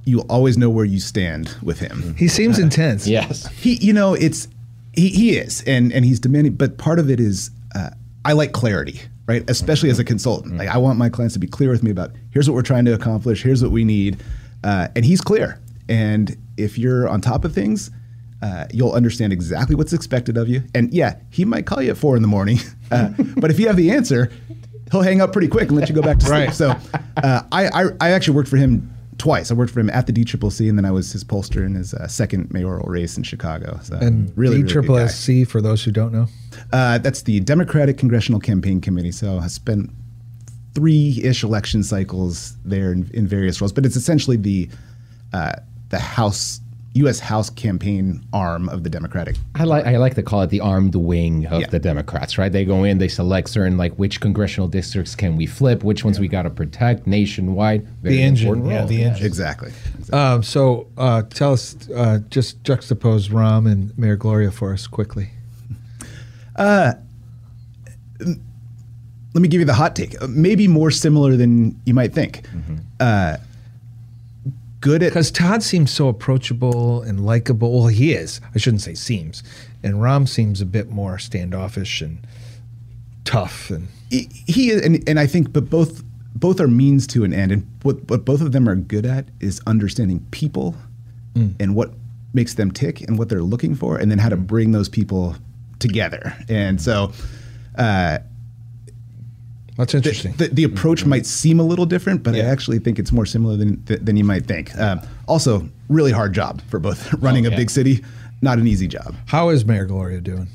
[0.04, 2.14] you always know where you stand with him.
[2.16, 3.06] He seems intense.
[3.06, 3.46] Yes.
[3.52, 4.48] He, you know, it's
[4.92, 6.56] he, he is, and and he's demanding.
[6.56, 7.88] But part of it is, uh,
[8.26, 9.00] I like clarity,
[9.30, 9.48] right?
[9.48, 10.56] Especially as a consultant.
[10.56, 12.84] Like I want my clients to be clear with me about here's what we're trying
[12.86, 14.20] to accomplish, here's what we need,
[14.64, 15.60] uh, and he's clear.
[15.88, 17.92] And if you're on top of things,
[18.42, 20.64] uh, you'll understand exactly what's expected of you.
[20.74, 22.58] And yeah, he might call you at four in the morning,
[22.90, 24.32] uh, but if you have the answer,
[24.90, 26.46] he'll hang up pretty quick and let you go back to sleep.
[26.46, 26.54] Right.
[26.54, 26.74] So
[27.22, 29.52] uh, I, I I actually worked for him twice.
[29.52, 31.94] I worked for him at the DCCC, and then I was his pollster in his
[31.94, 33.78] uh, second mayoral race in Chicago.
[33.82, 34.72] So And really, really good
[35.44, 36.26] for those who don't know.
[36.72, 39.12] Uh, that's the Democratic Congressional Campaign Committee.
[39.12, 39.90] So I spent
[40.74, 44.68] three-ish election cycles there in, in various roles, but it's essentially the
[45.32, 45.52] uh,
[45.90, 46.60] the House
[46.94, 47.20] U.S.
[47.20, 49.36] House campaign arm of the Democratic.
[49.54, 51.66] I like I like to call it the armed wing of Yeah.
[51.68, 52.50] the Democrats, right?
[52.50, 56.18] They go in, they select certain like which congressional districts can we flip, which ones
[56.18, 57.86] we got to protect nationwide.
[58.02, 59.24] Very The engine, important yeah, role, the engine.
[59.26, 59.72] Exactly.
[60.12, 65.30] Um, so uh, tell us, uh, just juxtapose Rahm and Mayor Gloria for us quickly.
[69.32, 70.20] Let me give you the hot take.
[70.20, 72.42] Uh, Maybe more similar than you might think.
[72.98, 73.36] Uh,
[74.80, 77.72] good at Because Todd seems so approachable and likable.
[77.72, 78.40] Well, he is.
[78.54, 79.42] I shouldn't say seems.
[79.82, 82.18] And Rahm seems a bit more standoffish and
[83.24, 83.70] tough.
[83.70, 86.02] And he he is, and, and I think, but both
[86.34, 89.26] both are means to an end, and what what both of them are good at
[89.40, 90.74] is understanding people
[91.60, 91.92] and what
[92.34, 95.36] makes them tick and what they're looking for, and then how to bring those people
[95.80, 96.34] together.
[96.48, 97.12] And so,
[97.76, 98.18] uh,
[99.76, 100.32] that's interesting.
[100.34, 103.56] the, the approach might seem a little different, but I actually think it's more similar
[103.56, 104.76] than than you might think.
[104.78, 107.56] Um, also, really hard job for both running a yeah.
[107.56, 108.04] big city,
[108.42, 109.14] not an easy job.
[109.26, 110.48] How is Mayor Gloria doing?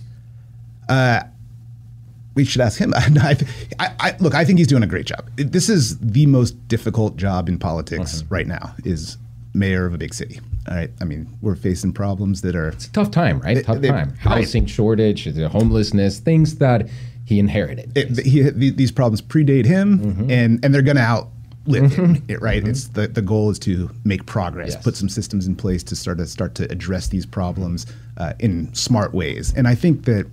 [2.36, 2.94] we should ask him.
[2.96, 3.38] I,
[3.80, 5.30] I, I, look, I think he's doing a great job.
[5.38, 8.26] This is the most difficult job in politics Uh-huh.
[8.30, 8.76] right now.
[8.84, 9.18] Is
[9.54, 10.40] mayor of a big city.
[10.67, 10.89] All right.
[11.01, 12.69] I mean, we're facing problems that are.
[12.69, 13.56] It's a tough time, right?
[13.56, 14.10] They- tough they- time.
[14.10, 14.17] right.
[14.41, 16.89] Housing shortage, the homelessness, things that
[17.25, 17.95] he inherited.
[17.97, 20.32] It, he, these problems predate him, Mm-hmm.
[20.32, 22.23] and and they're going to outlive him.
[22.28, 22.67] It, right.
[22.67, 24.84] It's the the goal is to make progress, Yes.
[24.84, 27.86] put some systems in place to start to start to address these problems
[28.17, 29.54] uh, in smart ways.
[29.56, 30.25] And I think that.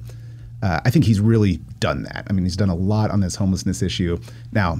[0.64, 2.24] Uh, I think he's really done that.
[2.30, 4.16] I mean, he's done a lot on this homelessness issue.
[4.52, 4.78] Now,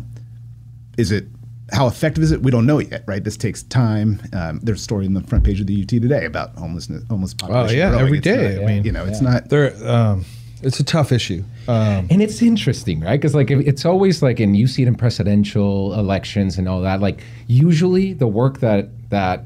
[0.97, 1.27] is it
[1.73, 2.43] how effective is it?
[2.43, 3.25] We don't know yet, right?
[3.25, 4.21] This takes time.
[4.33, 7.35] Um, there's a story in the front page of the UT today about homelessness, homeless
[7.35, 7.75] population.
[7.77, 8.05] Oh yeah, growing.
[8.07, 8.55] every It's day.
[8.57, 9.49] not- I mean, you know, it's not.
[9.49, 10.25] There, um,
[10.63, 11.43] it's a tough issue.
[11.67, 13.19] Um, And it's interesting, right?
[13.21, 17.01] Because like it's always like, and you see it in presidential elections and all that.
[17.01, 19.45] Like usually the work that that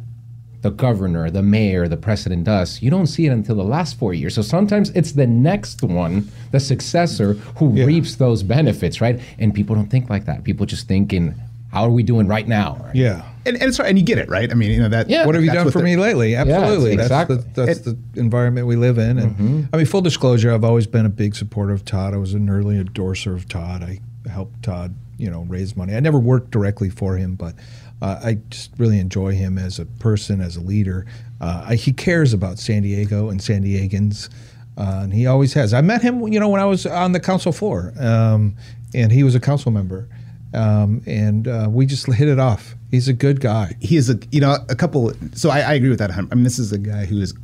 [0.62, 4.12] the governor, the mayor, the president does, you don't see it until the last four
[4.14, 4.34] years.
[4.34, 9.20] So sometimes it's the next one, the successor, who reaps those benefits, right?
[9.38, 10.42] And people don't think like that.
[10.44, 11.34] People just think in
[11.76, 12.78] how are we doing right now?
[12.80, 12.94] Right?
[12.94, 13.30] yeah.
[13.44, 14.50] and, and it's and you get it, right?
[14.50, 15.10] I mean, you know that.
[15.10, 15.26] Yeah.
[15.26, 16.34] What have you done for the- me lately?
[16.34, 16.96] Absolutely.
[16.96, 17.36] that's exactly.
[17.36, 19.18] the, that's the environment we live in.
[19.18, 22.14] And I mean, full disclosure, I've always been a big supporter of Todd.
[22.14, 23.82] I was an early endorser of Todd.
[23.82, 25.94] I helped Todd, you know, raise money.
[25.94, 27.54] I never worked directly for him, but
[28.00, 31.04] uh, I just really enjoy him as a person, as a leader.
[31.42, 34.30] Uh, I, he cares about San Diego and San Diegans.
[34.78, 35.74] Uh, and he always has.
[35.74, 38.56] I met him, you know, when I was on the council floor, um,
[38.94, 40.08] and he was a council member,
[40.56, 42.74] um, and uh, we just hit it off.
[42.90, 43.76] He's a good guy.
[43.80, 46.44] he is a you know a couple so I, I agree with that I mean
[46.44, 47.34] this is a guy who is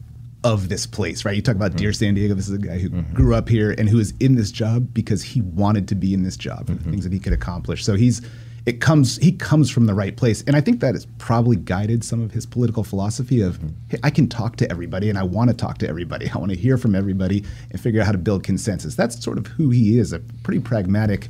[0.45, 1.37] of this place right?
[1.37, 2.05] You talk about dear mm-hmm.
[2.05, 3.15] san diego this is a guy who mm-hmm.
[3.15, 6.23] grew up here and who is in this job because he wanted to be in
[6.23, 6.91] this job and the mm-hmm.
[6.91, 7.85] things that he could accomplish.
[7.85, 8.23] So he's
[8.65, 10.43] it comes he comes from the right place.
[10.47, 14.11] And i think that has probably guided some of his political philosophy of hey, i
[14.11, 16.31] can talk to everybody and i want to talk to everybody.
[16.33, 18.95] I want to hear from everybody and figure out how to build consensus.
[18.95, 21.29] That's sort of who he is a pretty pragmatic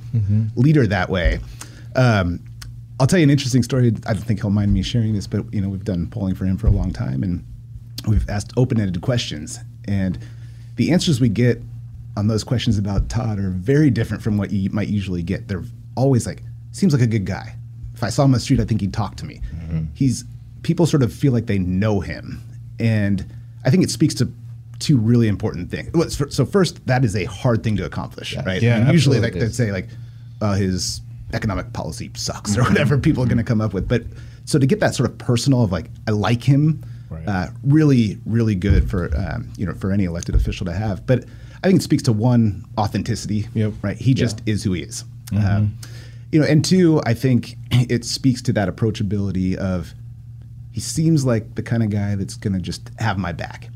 [0.55, 1.41] leader that way
[1.97, 2.41] um,
[3.01, 3.89] I'll tell you an interesting story.
[4.07, 6.45] I don't think he'll mind me sharing this, but you know we've done polling for
[6.45, 7.45] him for a long time, and
[8.07, 10.19] we've asked open-ended questions, and
[10.77, 11.61] the answers we get
[12.17, 15.49] on those questions about Todd are very different from what you might usually get.
[15.49, 15.65] They're
[15.97, 17.57] always like, "Seems like a good guy."
[17.95, 19.41] If I saw him on the street, I think he'd talk to me.
[19.95, 20.25] He's
[20.63, 22.41] people sort of feel like they know him,
[22.79, 23.25] and
[23.65, 24.31] I think it speaks to
[24.79, 26.35] two really important things.
[26.35, 28.61] So first, that is a hard thing to accomplish, right?
[28.61, 29.89] Yeah, mean, usually, like they'd say, like
[30.41, 31.01] uh, his
[31.33, 33.89] economic policy sucks or whatever people are going to come up with.
[33.89, 34.05] But
[34.45, 36.85] so to get that sort of personal of like I like him,
[37.27, 41.07] uh, really, really good for um, you know for any elected official to have.
[41.07, 41.25] But
[41.63, 43.73] I think it speaks to one authenticity, Yep.
[43.83, 43.97] right?
[43.97, 45.05] He just is who he is.
[45.37, 45.77] Um,
[46.33, 49.95] you know, and two, I think it speaks to that approachability of
[50.73, 53.69] he seems like the kind of guy that's going to just have my back.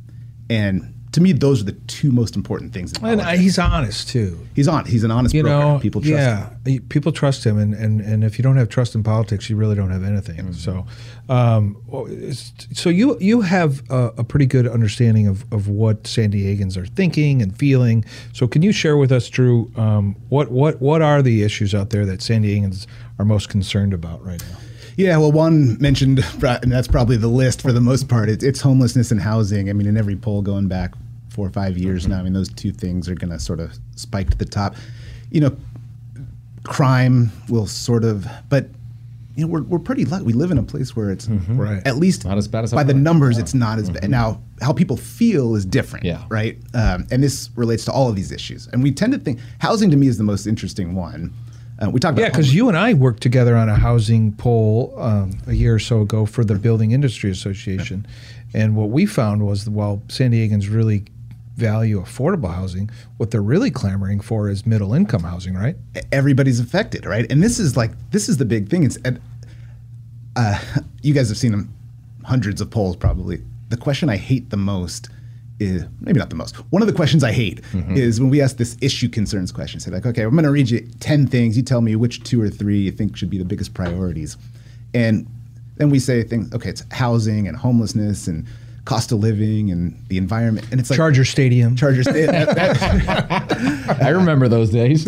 [0.49, 2.93] And to me, those are the two most important things.
[2.93, 3.43] In And uh, politics.
[3.43, 4.39] he's honest too.
[4.55, 4.85] he's on.
[4.85, 5.59] He's an honest You broker.
[5.75, 6.83] know, People trust yeah, him.
[6.89, 9.75] people trust him, and, and and if you don't have trust in politics, you really
[9.75, 10.37] don't have anything.
[10.37, 10.53] Mm-hmm.
[10.53, 10.87] So,
[11.29, 11.77] um,
[12.73, 16.87] so you you have a, a pretty good understanding of, of what San Diegans are
[16.87, 18.05] thinking and feeling.
[18.33, 21.91] So, can you share with us, Drew, um, what what what are the issues out
[21.91, 22.87] there that San Diegans
[23.19, 24.59] are most concerned about right now?
[24.99, 28.31] Yeah, well, Juan mentioned, and that's probably the list for the most part.
[28.31, 29.69] It's, it's homelessness and housing.
[29.69, 30.93] I mean, in every poll going back
[31.37, 33.75] four or five years now, I mean, those two things are going to sort of
[33.94, 34.75] spike to the top.
[35.31, 35.57] You know,
[36.64, 38.68] crime will sort of, but
[39.37, 40.25] you know, we're, we're pretty lucky.
[40.25, 41.87] We live in a place where it's Right.
[41.87, 43.05] at least Not as bad as by the north.
[43.05, 43.38] numbers.
[43.38, 44.09] It's not as bad.
[44.09, 46.25] Now, how people feel is different, Yeah.
[46.31, 46.57] right?
[46.72, 48.66] Um, and this relates to all of these issues.
[48.72, 51.35] And we tend to think housing to me is the most interesting one.
[51.79, 54.94] Uh, we talk about Yeah, because you and I worked together on a housing poll
[54.96, 58.07] um, a year or so ago for the Building Industry Association,
[58.55, 61.05] and what we found was that while San Diegans really
[61.57, 65.77] value affordable housing, what they're really clamoring for is middle income housing, right?
[66.12, 67.31] everybody's affected, right?
[67.31, 68.85] And this is like this is the big thing.
[68.85, 69.21] It's and,
[70.37, 70.59] uh,
[71.03, 71.73] you guys have seen them
[72.25, 73.42] hundreds of polls probably.
[73.71, 75.09] The question I hate the most
[75.59, 76.57] is maybe not the most.
[76.71, 77.61] One of the questions I hate
[77.97, 79.81] is when we ask this issue concerns question.
[79.81, 81.57] Say like, okay, I'm going to read you ten things.
[81.57, 84.37] You tell me which two or three you think should be the biggest priorities,
[84.92, 85.27] and
[85.77, 86.53] then we say things.
[86.53, 88.47] Okay, it's housing and homelessness and
[88.87, 91.77] cost of living and the environment, and it's like Charger Stadium.
[91.77, 92.07] Chargers.
[92.07, 95.05] that- that- I remember those days.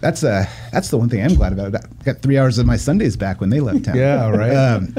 [0.00, 1.74] that's uh that's the one thing I'm glad about.
[1.74, 3.96] I got three hours of my Sundays back when they left town.
[3.96, 4.54] Yeah, right.
[4.54, 4.94] Um,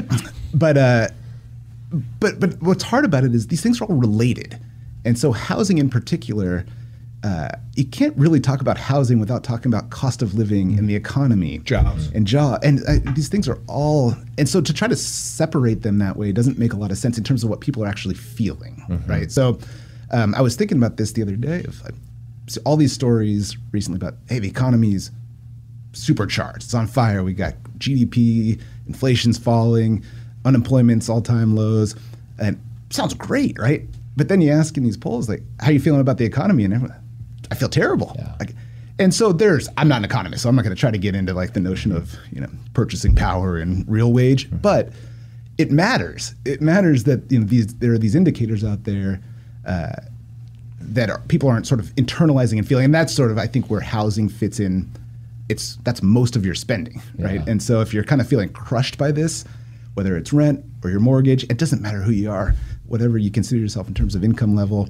[0.52, 1.08] but uh,
[2.20, 4.58] but but what's hard about it is these things are all related,
[5.04, 6.66] and so housing in particular.
[7.24, 10.94] Uh, you can't really talk about housing without talking about cost of living and the
[10.94, 12.08] economy, Jobs.
[12.08, 14.14] and job, and uh, these things are all.
[14.36, 17.16] And so to try to separate them that way doesn't make a lot of sense
[17.16, 19.32] in terms of what people are actually feeling, right?
[19.32, 19.58] So,
[20.12, 21.64] um, I was thinking about this the other day.
[21.64, 21.94] Of like,
[22.46, 25.10] so all these stories recently about hey, the economy's
[25.94, 26.64] supercharged.
[26.64, 27.22] It's on fire.
[27.22, 30.04] We got GDP, inflation's falling,
[30.44, 31.94] unemployment's all time lows,
[32.38, 32.60] and
[32.90, 33.82] sounds great, right?
[34.16, 36.64] But then you ask in these polls, like, how are you feeling about the economy?
[36.64, 36.96] And everyone,
[37.54, 38.16] I feel terrible.
[38.18, 38.34] Yeah.
[38.40, 38.52] Like,
[38.98, 41.14] and so there's, I'm not an economist, so I'm not going to try to get
[41.14, 44.92] into like the notion of, you know, purchasing power and real wage, but
[45.56, 46.34] it matters.
[46.44, 49.20] It matters that, you know, these, there are these indicators out there
[49.66, 49.92] uh,
[50.80, 52.86] that are, people aren't sort of internalizing and feeling.
[52.86, 54.90] And that's sort of, I think, where housing fits in.
[55.48, 57.34] It's that's most of your spending, right?
[57.34, 57.52] Yeah.
[57.52, 59.44] And so if you're kind of feeling crushed by this,
[59.94, 62.54] whether it's rent or your mortgage, it doesn't matter who you are,
[62.86, 64.88] whatever you consider yourself in terms of income level,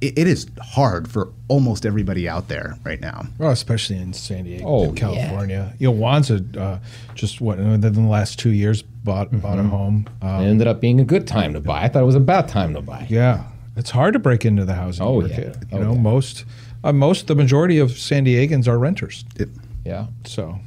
[0.00, 3.26] it, it is hard for almost everybody out there right now.
[3.38, 5.72] Well, especially in San Diego, Oh, in California.
[5.78, 6.78] You know, Wanza uh,
[7.14, 10.06] just what in the last two years bought bought a home.
[10.22, 11.82] Um, it ended up being a good time to buy.
[11.82, 13.06] I thought it was a bad time to buy.
[13.08, 13.44] Yeah,
[13.76, 15.56] it's hard to break into the housing Oh, market.
[15.70, 15.78] yeah.
[15.78, 16.00] You Oh, know, yeah.
[16.00, 16.44] most,
[16.84, 19.24] uh, most, the majority of San Diegans are renters.
[19.36, 19.48] It,
[19.84, 20.06] Yeah.
[20.24, 20.58] So,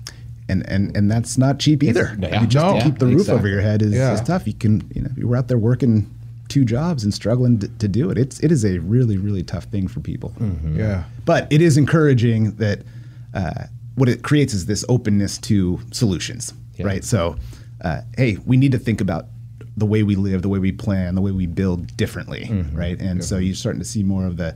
[0.48, 2.16] and and and that's not cheap either.
[2.18, 2.40] no, I yeah.
[2.42, 2.80] mean, just No.
[2.80, 4.14] to keep the roof over your head is, Yeah.
[4.14, 4.48] is tough.
[4.48, 6.10] You can, you know, if you were out there working
[6.50, 8.18] two jobs and struggling to, to do it.
[8.18, 10.34] It's it is a really really tough thing for people.
[10.74, 11.04] Yeah.
[11.26, 12.80] But it is encouraging that
[13.34, 13.64] uh,
[13.96, 16.86] what it creates is this openness to solutions, Yeah.
[16.88, 17.04] right?
[17.04, 17.36] So,
[17.82, 19.28] uh, hey, we need to think about
[19.78, 23.00] the way we live, the way we plan, the way we build differently, right?
[23.00, 24.56] And so you're starting to see more of the,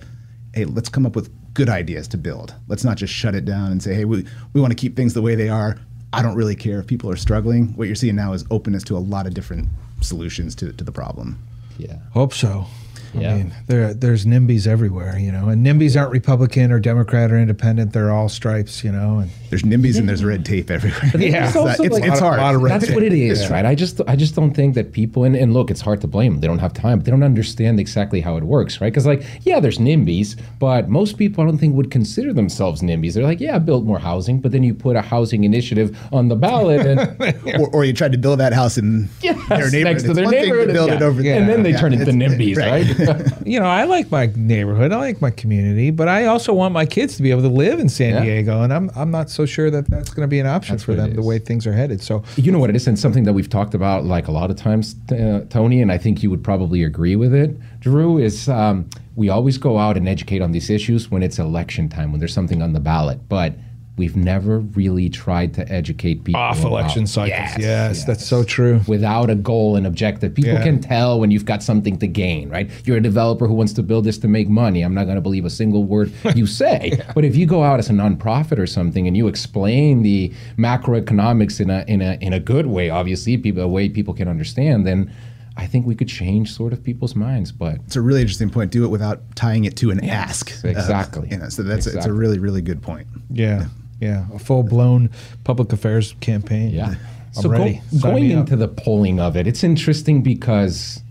[0.54, 2.54] hey, let's come up with good ideas to build.
[2.68, 5.14] Let's not just shut it down and say, hey, we, we want to keep things
[5.14, 5.78] the way they are.
[6.12, 7.68] I don't really care if people are struggling.
[7.76, 9.70] What you're seeing now is openness to a lot of different
[10.02, 11.38] solutions to, to the problem.
[11.78, 11.98] Yeah.
[12.14, 12.68] Hope so.
[13.14, 13.32] Yeah.
[13.34, 17.38] I mean, there, there's NIMBYs everywhere, you know, and NIMBYs aren't Republican or Democrat or
[17.38, 17.94] independent.
[17.94, 21.12] They're all stripes, you know, and There's NIMBYs and there's red tape everywhere.
[21.18, 21.48] Yeah.
[21.48, 22.40] it's, also it's, like- it's hard.
[22.40, 22.96] A of That's tape.
[22.96, 23.66] what it is, right?
[23.66, 26.34] I just I just don't think that people and, and look, it's hard to blame
[26.34, 26.42] them.
[26.42, 28.92] They don't have time, but they don't understand exactly how it works, right?
[28.92, 33.14] Because like, yeah, there's NIMBYs, but most people I don't think would consider themselves NIMBYs.
[33.14, 36.36] They're like, yeah, build more housing, but then you put a housing initiative on the
[36.36, 37.00] ballot and
[37.62, 39.84] or, or you tried to build that house in yes, their neighborhood.
[39.84, 40.96] next to It's their one thing neighborhood, to build yeah.
[40.96, 41.40] it over there.
[41.40, 43.03] and then they Yeah, turn into it's- NIMBYs, right?
[43.46, 44.92] you know, I like my neighborhood.
[44.92, 47.80] I like my community, but I also want my kids to be able to live
[47.80, 48.22] in San Yeah.
[48.24, 50.84] Diego, and I'm I'm not so sure that that's going to be an option That's
[50.84, 52.02] for them the way things are headed.
[52.02, 54.50] So You know what it is, and something that we've talked about like a lot
[54.52, 58.18] of times, uh, Tony, and I think you would probably agree with it, Drew.
[58.18, 62.12] Is um, we always go out and educate on these issues when it's election time,
[62.12, 63.54] when there's something on the ballot, but
[63.96, 68.44] we've never really tried to educate people off about- election cycles, Yes, yes, that's so
[68.44, 68.82] true.
[68.88, 70.64] Without a goal and objective, people Yeah.
[70.64, 72.70] can tell when you've got something to gain, right?
[72.86, 74.82] You're a developer who wants to build this to make money.
[74.82, 77.00] I'm not going to believe a single word you say.
[77.14, 81.60] But if you go out as a nonprofit or something and you explain the macroeconomics
[81.62, 84.86] in a in a in a good way, obviously, people a way people can understand,
[84.86, 85.12] then
[85.56, 87.52] I think we could change sort of people's minds.
[87.52, 88.72] But It's a really interesting point.
[88.72, 90.50] Do it without tying it to an ask.
[90.64, 91.28] of- exactly.
[91.30, 93.08] you know, so that's it's a really really good point.
[93.30, 93.66] Yeah, yeah,
[94.02, 95.10] a full blown
[95.44, 96.72] public affairs campaign.
[96.72, 96.96] Yeah.
[96.96, 96.98] I'm
[97.42, 101.02] so go- going into the polling of it, it's interesting because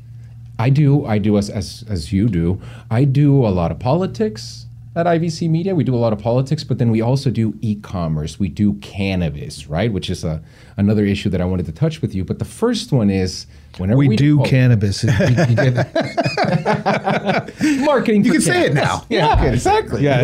[0.58, 4.61] I do, I do as, as as you do, I do a lot of politics
[4.94, 5.74] at IVC Media.
[5.74, 8.38] We do a lot of politics, but then we also do e-commerce.
[8.38, 9.92] We do cannabis, right?
[9.92, 10.42] Which is a
[10.76, 12.24] another issue that I wanted to touch with you.
[12.24, 13.46] But the first one is
[13.78, 15.02] whenever we, we, do poll- cannabis.
[15.04, 15.10] You-
[15.48, 15.92] you get-
[17.84, 18.24] marketing.
[18.24, 18.74] You can say it cannabis.
[18.84, 19.06] now.
[19.08, 20.02] Yeah, exactly.
[20.02, 20.22] Yeah.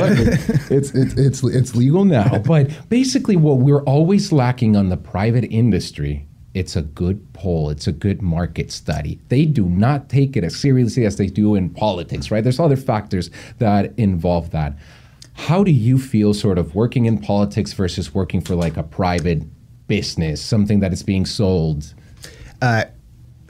[0.71, 2.39] it's, it's it's it's legal now.
[2.39, 6.28] But basically, what we're always lacking on the private industry,
[6.59, 7.71] it's a good poll.
[7.71, 9.21] It's a good market study.
[9.29, 12.43] They do not take it as seriously as they do in politics, right?
[12.43, 14.77] There's other factors that involve that.
[15.35, 19.43] How do you feel, sort of working in politics versus working for like a private
[19.87, 21.95] business, something that is being sold?
[22.61, 22.87] Uh,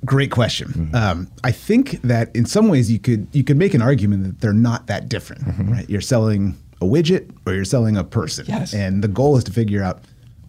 [0.04, 0.68] great question.
[0.68, 0.94] Mm-hmm.
[0.94, 4.40] Um, I think that in some ways you could you could make an argument that
[4.40, 5.72] they're not that different, mm-hmm.
[5.72, 5.88] right?
[5.88, 8.74] You're selling a widget or you're selling a person, Yes.
[8.74, 10.02] and the goal is to figure out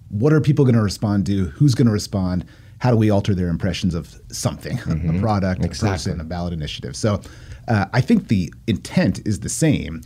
[0.10, 2.46] what are people going to respond to, who's going to respond,
[2.80, 5.90] how do we alter their impressions of something, a- a product, a Exactly.
[5.90, 6.96] person, a ballot initiative.
[6.96, 7.22] So
[7.68, 10.02] uh, I think the intent is the same.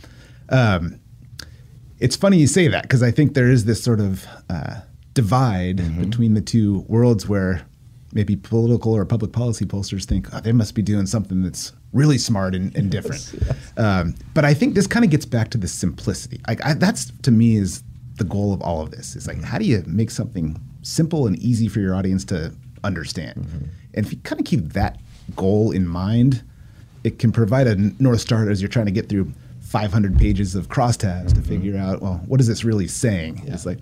[0.50, 1.00] Um,
[1.98, 4.80] it's funny you say that because I think there is this sort of uh,
[5.14, 7.62] divide between the two worlds where
[8.12, 12.18] maybe political or public policy pollsters think oh, they must be doing something that's really
[12.18, 13.32] smart and, and different.
[13.76, 16.40] Um, but I think this kind of gets back to the simplicity.
[16.46, 17.82] Like I, that's to me is
[18.16, 19.16] the goal of all of this.
[19.16, 23.44] Is like how do you make something simple and easy for your audience to understand?
[23.44, 23.64] Mm-hmm.
[23.94, 25.00] And if you kind of keep that
[25.36, 26.42] goal in mind,
[27.04, 30.68] it can provide a north star as you're trying to get through 500 pages of
[30.68, 31.42] crosstabs to mm-hmm.
[31.42, 33.78] figure out well what is this really saying it's like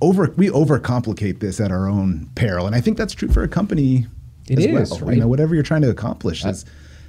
[0.00, 3.48] over we overcomplicate this at our own peril and i think that's true for a
[3.48, 4.06] company
[4.48, 5.00] It as is, well.
[5.00, 5.14] right?
[5.16, 6.64] you know whatever you're trying to accomplish is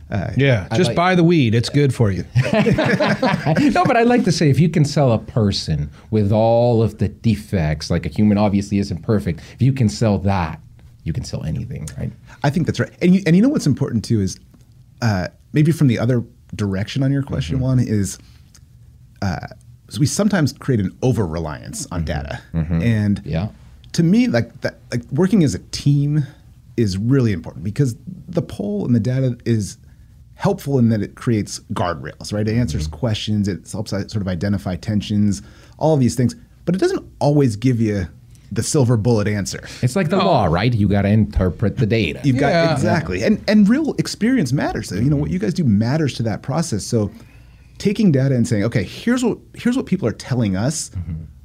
[0.10, 1.54] uh, yeah, just like- buy the weed.
[1.56, 2.24] It's good for you.
[2.54, 6.98] no, but I'd like to say if you can sell a person with all of
[6.98, 10.60] the defects, like a human obviously isn't perfect, if you can sell that,
[11.04, 12.12] you can sell anything, right?
[12.44, 12.92] I think that's right.
[13.02, 14.40] And you, and you know what's important too is
[15.02, 16.24] uh, maybe from the other
[16.56, 18.18] direction on your question, one is
[19.22, 19.48] uh,
[19.90, 23.50] so we sometimes create an over reliance on data, and Yeah.
[23.94, 26.26] to me, like that, like working as a team
[26.76, 27.96] is really important because
[28.28, 29.78] the poll and the data is
[30.38, 32.48] helpful in that it creates guardrails, right?
[32.48, 35.42] It answers questions, it helps uh, sort of identify tensions,
[35.78, 38.08] all of these things, but it doesn't always give you
[38.52, 39.68] the silver bullet answer.
[39.82, 40.74] It's like the law, right?
[40.74, 42.22] You got to interpret the data.
[42.24, 42.74] You've got Yeah.
[42.74, 44.92] exactly, and and real experience matters.
[44.92, 46.86] You know what you guys do matters to that process.
[46.86, 47.12] So,
[47.78, 50.92] taking data and saying, okay, here's what here's what people are telling us.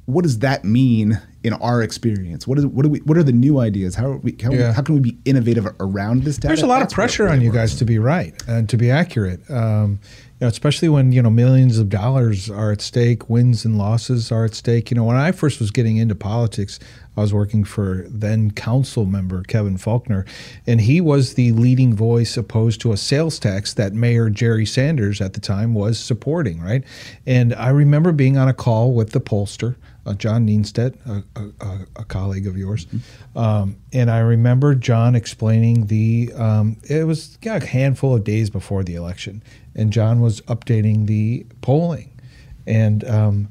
[0.05, 2.47] What does that mean in our experience?
[2.47, 3.95] What is what do we what are the new ideas?
[3.95, 4.73] How are we how, Yeah.
[4.73, 6.47] how can we be innovative around this data?
[6.47, 8.67] There's a lot of That's it pressure really on you guys to be right and
[8.69, 9.49] to be accurate.
[9.51, 9.99] Um,
[10.39, 14.31] you know, especially when you know millions of dollars are at stake, wins and losses
[14.31, 14.89] are at stake.
[14.91, 16.79] You know, when I first was getting into politics,
[17.15, 20.25] I was working for then council member Kevin Faulconer,
[20.65, 25.21] and he was the leading voice opposed to a sales tax that Mayor Jerry Sanders
[25.21, 26.61] at the time was supporting.
[26.61, 26.83] Right,
[27.25, 29.75] and I remember being on a call with the pollster.
[30.05, 32.87] Uh, John Nienstedt, a, a, a, colleague of yours,
[33.35, 36.31] um, and I remember John explaining the.
[36.33, 39.43] Um, it was yeah, a handful of days before the election,
[39.75, 42.11] and John was updating the polling,
[42.67, 43.49] and um,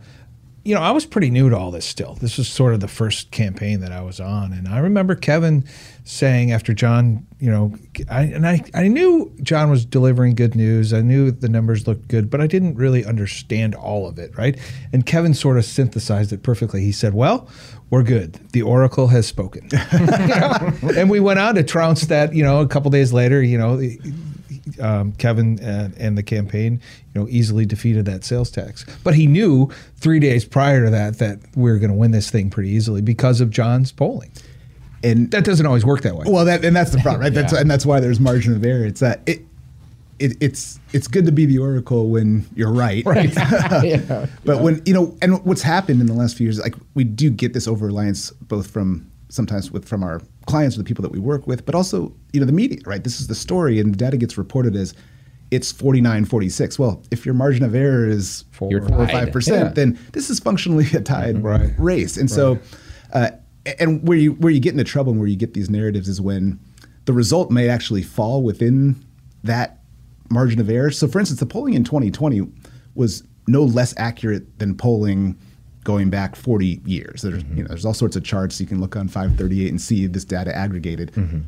[0.64, 2.14] you know I was pretty new to all this still.
[2.14, 5.64] This was sort of the first campaign that I was on, and I remember Kevin
[6.04, 7.74] saying after John, you know,
[8.10, 10.92] I, and I I knew John was delivering good news.
[10.92, 14.58] I knew the numbers looked good, but I didn't really understand all of it, right?
[14.92, 16.82] And Kevin sort of synthesized it perfectly.
[16.82, 17.48] He said, "Well."
[17.90, 18.40] We're good.
[18.52, 19.68] The oracle has spoken.
[19.92, 23.78] and we went on to trounce that, you know, a couple days later, you know,
[24.80, 26.80] um, Kevin and, and the campaign,
[27.14, 28.84] you know, easily defeated that sales tax.
[29.02, 32.30] But he knew three days prior to that that we were going to win this
[32.30, 34.30] thing pretty easily because of John's polling.
[35.04, 36.26] And That doesn't always work that way.
[36.28, 37.34] Well, that and that's the problem, right?
[37.34, 38.84] That's and that's why there's margin of error.
[38.84, 39.40] It's that it,
[40.20, 43.34] it it's it's good to be the oracle when you're right, Right.
[43.82, 44.26] yeah.
[44.44, 47.30] But when you know, and what's happened in the last few years, like we do
[47.30, 51.12] get this over reliance both from sometimes with from our clients or the people that
[51.12, 53.02] we work with, but also you know the media, right?
[53.04, 54.94] This is the story, and the data gets reported as
[55.50, 58.70] it's 49 46 well if your margin of error is Four.
[58.70, 59.64] 4 or 5% Yeah.
[59.68, 61.74] then this is functionally a tied Right.
[61.76, 62.58] race and so
[63.12, 63.32] uh,
[63.78, 66.22] and where you where you get into trouble and where you get these narratives is
[66.22, 66.58] when
[67.04, 69.04] the result may actually fall within
[69.44, 69.80] that
[70.30, 70.90] margin of error.
[70.90, 72.40] So, for instance, the polling in 2020
[72.94, 75.36] was no less accurate than polling
[75.84, 77.22] going back 40 years.
[77.22, 77.60] There's you mm-hmm.
[77.62, 80.54] know there's all sorts of charts you can look on 538 and see this data
[80.56, 81.12] aggregated.
[81.12, 81.40] Mm-hmm.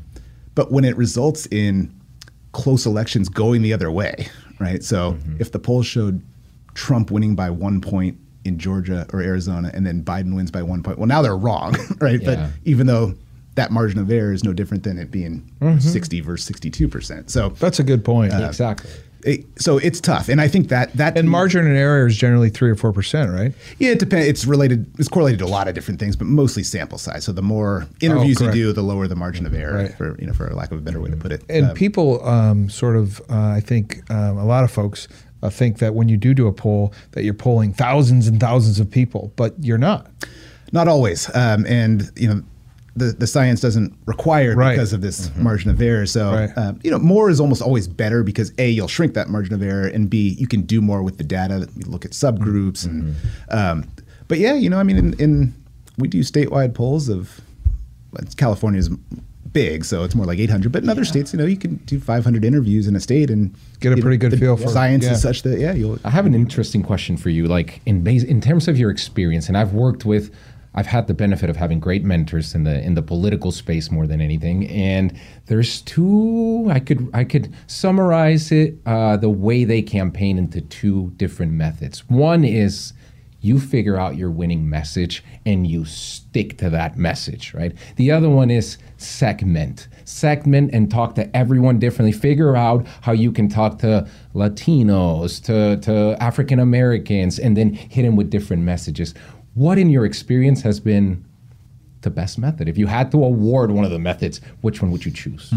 [0.55, 1.93] But when it results in
[2.53, 4.29] close elections going the other way,
[4.59, 4.83] right?
[4.83, 5.37] So mm-hmm.
[5.41, 6.23] if the polls showed
[6.75, 10.83] Trump winning by one point in Georgia or Arizona and then Biden wins by one
[10.83, 12.21] point, well, now they're wrong, right?
[12.21, 12.35] Yeah.
[12.35, 13.15] But even though
[13.57, 17.31] that margin of error is no different than it being 60 versus 62%.
[17.31, 18.33] So, That's a good point.
[18.33, 18.91] Uh, exactly.
[19.25, 20.29] It, so it's tough.
[20.29, 23.33] And I think that that and margin and error is generally three or four percent,
[23.33, 23.53] right?
[23.79, 24.29] Yeah, it depends.
[24.29, 24.87] It's related.
[24.99, 27.25] It's correlated to a lot of different things, but mostly sample size.
[27.25, 29.75] So the more interviews you do, the lower the margin of error.
[29.75, 29.95] Right.
[29.95, 31.43] For you know, for lack of a better way to put it.
[31.49, 35.09] And Um, people um, sort of, uh, I think, um, a lot of folks
[35.43, 38.79] uh, think that when you do do a poll, that you're polling thousands and thousands
[38.81, 40.11] of people, but you're not.
[40.73, 41.29] not always.
[41.35, 42.43] Um, and you know,
[42.97, 44.73] the the science doesn't require Right.
[44.75, 46.07] because of this margin of error.
[46.07, 46.51] So Right.
[46.57, 49.63] um, you know, more is almost always better because a you'll shrink that margin of
[49.63, 51.67] error, and b you can do more with the data.
[51.77, 53.15] You look at subgroups and.
[53.51, 53.85] Um,
[54.29, 55.55] but yeah, you know, I mean, in, in
[55.99, 57.41] we do statewide polls of
[58.37, 58.89] California's
[59.53, 60.73] big, so it's more like 800.
[60.73, 63.55] But in other states, you know, you can do 500 interviews in a state and
[63.81, 65.13] Get a you know, pretty good the feel for science Yeah.
[65.13, 67.47] is such that yeah, you'll I have an interesting question for you.
[67.47, 70.31] Like in base, in terms of your experience, and I've worked with,
[70.75, 74.07] I've had the benefit of having great mentors in the in the political space more
[74.07, 74.69] than anything.
[74.69, 76.69] And there's two.
[76.71, 82.09] I could I could summarize it uh, the way they campaign into two different methods.
[82.09, 82.93] One is
[83.45, 87.77] you figure out your winning message and you stick to that message, right?
[87.97, 89.87] The other one is segment.
[90.07, 92.13] Segment and talk to everyone differently.
[92.13, 98.05] Figure out how you can talk to Latinos, to, to African Americans, and then hit
[98.05, 99.13] them with different messages.
[99.55, 101.25] What in your experience has been
[102.03, 102.69] the best method?
[102.69, 105.53] If you had to award one of the methods, which one would you choose?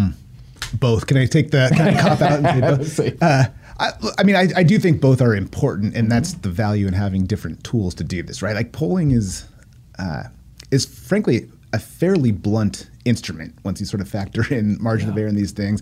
[0.73, 1.07] both.
[1.07, 3.21] Can I take the can I cop out and say both?
[3.21, 3.45] Uh,
[3.79, 6.93] I, I mean, I, I do think both are important, and that's the value in
[6.93, 8.55] having different tools to do this, right?
[8.55, 9.45] Like polling is
[9.99, 10.23] uh,
[10.71, 15.27] is frankly a fairly blunt instrument once you sort of factor in margin of error
[15.27, 15.81] in these things.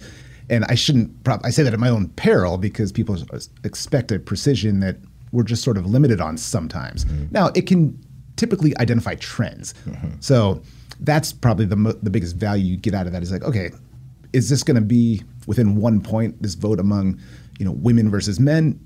[0.49, 1.23] And I shouldn't.
[1.23, 3.17] Prob- I say that at my own peril because people
[3.63, 4.97] expect a precision that
[5.31, 7.05] we're just sort of limited on sometimes.
[7.31, 7.99] Now it can
[8.35, 10.09] typically identify trends, mm-hmm.
[10.19, 10.61] so
[11.01, 13.71] that's probably the mo- the biggest value you get out of that is like, okay,
[14.33, 17.19] is this going to be within one point this vote among
[17.59, 18.79] you know women versus men?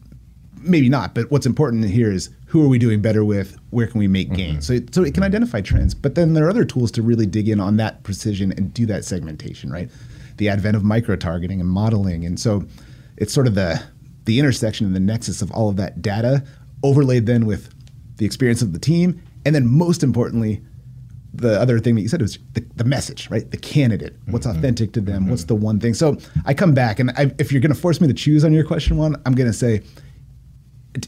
[0.62, 3.58] Maybe not but what's important here is who are we doing better with?
[3.70, 4.74] Where can we make gains mm-hmm.
[4.74, 7.26] so, it, so it can identify trends but then there are other tools to really
[7.26, 9.90] dig in on that precision and do that segmentation right?
[10.38, 12.26] The advent of micro targeting and modeling.
[12.26, 12.66] And so
[13.18, 13.82] it's sort of the
[14.26, 16.44] the intersection and the nexus of all of that data
[16.84, 17.74] overlaid then with
[18.18, 20.62] the experience of the team and then most importantly
[21.34, 23.50] the other thing that you said was the, the message, right?
[23.50, 25.94] The candidate, what's authentic to them, what's the one thing.
[25.94, 28.52] So I come back, and I, if you're going to force me to choose on
[28.52, 29.82] your question one, I'm going to say,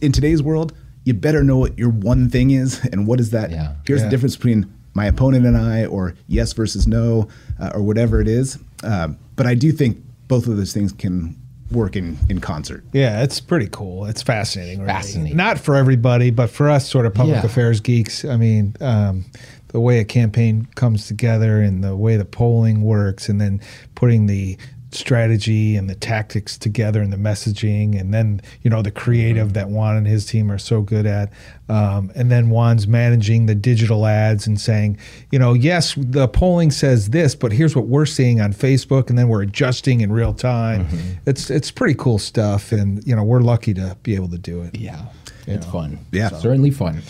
[0.01, 0.73] in today's world,
[1.05, 3.49] you better know what your one thing is, and what is that?
[3.51, 3.73] Yeah.
[3.85, 4.05] Here's Yeah.
[4.05, 7.27] the difference between my opponent and I, or yes versus no,
[7.59, 8.59] uh, or whatever it is.
[8.83, 11.35] Um, but I do think both of those things can
[11.71, 12.83] work in, in concert.
[12.93, 14.05] Yeah, it's pretty cool.
[14.05, 14.79] It's fascinating.
[14.79, 14.91] Really.
[14.91, 15.37] Fascinating.
[15.37, 17.45] Not for everybody, but for us, sort of public Yeah.
[17.45, 18.25] affairs geeks.
[18.25, 19.25] I mean, um,
[19.69, 23.61] the way a campaign comes together and the way the polling works, and then
[23.95, 24.57] putting the
[24.93, 29.69] strategy and the tactics together and the messaging, and then you know the creative that
[29.69, 31.31] Juan and his team are so good at,
[31.69, 34.97] um, and then Juan's managing the digital ads and saying,
[35.31, 39.17] you know, yes, the polling says this, but here's what we're seeing on Facebook, and
[39.17, 40.87] then we're adjusting in real time.
[41.25, 44.61] It's it's pretty cool stuff, and you know we're lucky to be able to do
[44.61, 44.77] it.
[44.77, 45.05] Yeah,
[45.47, 45.99] it's fun.
[46.11, 46.29] Yeah.
[46.29, 47.01] certainly fun.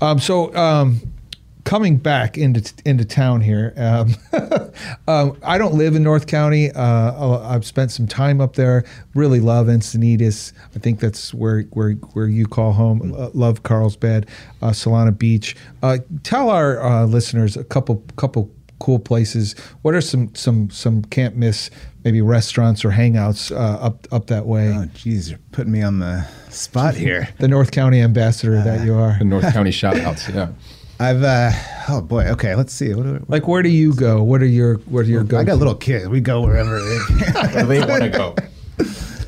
[0.00, 1.00] Um, so um,
[1.68, 4.14] coming back into into town here, um,
[5.06, 6.70] um, I don't live in North County.
[6.70, 8.84] Uh, I've spent some time up there.
[9.14, 10.54] Really love Encinitas.
[10.74, 13.14] I think that's where where where you call home.
[13.14, 14.30] Uh, love Carlsbad,
[14.62, 15.56] uh, Solana Beach.
[15.82, 19.54] Uh, tell our uh, listeners a couple couple cool places.
[19.82, 21.70] What are some some some can't miss
[22.02, 24.72] maybe restaurants or hangouts uh, up up that way?
[24.74, 27.28] Oh, geez, you're putting me on the spot here.
[27.38, 29.18] the North County ambassador that you are.
[29.18, 30.30] The North County shout outs.
[30.30, 30.48] Yeah.
[31.00, 31.50] I've, uh,
[31.88, 32.92] oh boy, okay, let's see.
[32.94, 34.22] What do Like, where do you go?
[34.22, 35.38] What are your what are your go?
[35.38, 36.08] I got little kids.
[36.08, 36.80] We go wherever.
[37.52, 38.34] They, they want to go.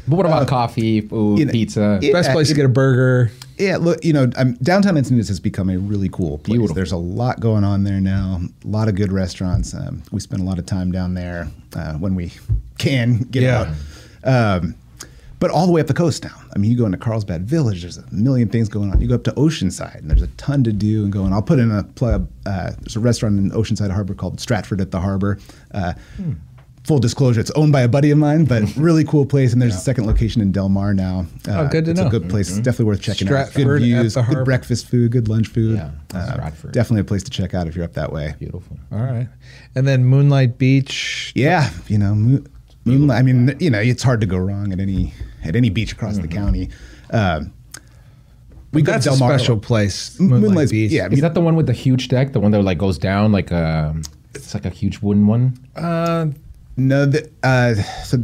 [0.09, 1.99] But what about coffee, food, you know, pizza?
[2.03, 2.13] yeah.
[2.13, 3.31] Best place to get a burger.
[3.59, 6.57] Yeah, look, you know, um, downtown Encinitas has become a really cool place.
[6.57, 6.75] Beautiful.
[6.75, 8.41] There's a lot going on there now.
[8.65, 9.73] A lot of good restaurants.
[9.75, 12.33] Um, we spend a lot of time down there uh, when we
[12.79, 13.75] can get Yeah.
[14.25, 14.63] out.
[14.63, 14.75] Um,
[15.41, 16.35] but all the way up the coast now.
[16.55, 17.81] I mean, you go into Carlsbad Village.
[17.83, 19.01] There's a million things going on.
[19.01, 21.33] You go up to Oceanside, and there's a ton to do and going.
[21.33, 22.29] I'll put in a plug.
[22.47, 25.39] Uh, there's a restaurant in Oceanside Harbor called Stratford at the Harbor.
[25.73, 25.95] Uh,
[26.85, 29.53] Full disclosure, it's owned by a buddy of mine, but really cool place.
[29.53, 31.27] And there's a second location in Del Mar now.
[31.47, 32.07] Uh, Oh, good to it's know.
[32.07, 32.49] a good place.
[32.49, 33.49] It's definitely worth checking out.
[33.49, 35.77] Stratford Good at views, good breakfast food, good lunch food.
[35.77, 36.73] Yeah, Uh, Stratford.
[36.73, 38.35] definitely a place to check out if you're up that way.
[38.39, 38.79] Beautiful.
[38.91, 39.29] All right,
[39.75, 41.33] and then Moonlight Beach.
[41.37, 42.45] Yeah, you know, mo-
[42.87, 43.19] moonlight.
[43.19, 45.13] I mean, you know, it's hard to go wrong at any
[45.45, 46.23] at any beach across Mm-hmm.
[46.23, 46.71] the county.
[47.11, 47.53] Um,
[48.73, 50.19] we got to That's a Del Mar- special place.
[50.21, 50.93] M- Moonlight, Beach.
[50.93, 52.33] yeah, Is mean, that the one with the huge deck?
[52.33, 53.97] The one that like goes down like a,
[54.35, 55.55] it's like a huge wooden one.
[55.75, 56.27] Uh,
[56.77, 57.75] no, the, uh,
[58.05, 58.19] so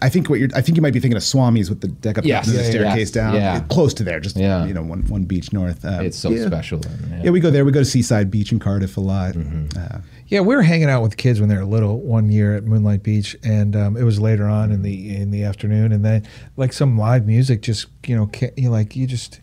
[0.00, 0.48] I think what you're.
[0.54, 2.60] I think you might be thinking of Swami's with the deck up Yes, the yeah,
[2.62, 3.22] yeah, staircase yeah.
[3.22, 3.34] down.
[3.34, 3.60] Yeah.
[3.68, 4.64] close to there, just Yeah.
[4.66, 5.84] you know, one one beach north.
[5.84, 6.46] Uh, It's so yeah.
[6.46, 6.80] special.
[7.24, 7.30] Yeah.
[7.30, 7.64] we go there.
[7.64, 9.34] We go to Seaside Beach in Cardiff a lot.
[9.34, 9.96] Mm-hmm.
[10.28, 13.02] Yeah, we were hanging out with kids when they were little one year at Moonlight
[13.02, 16.26] Beach, and um, it was later on in the in the afternoon, and then
[16.56, 19.40] like some live music, just you know, you like you just.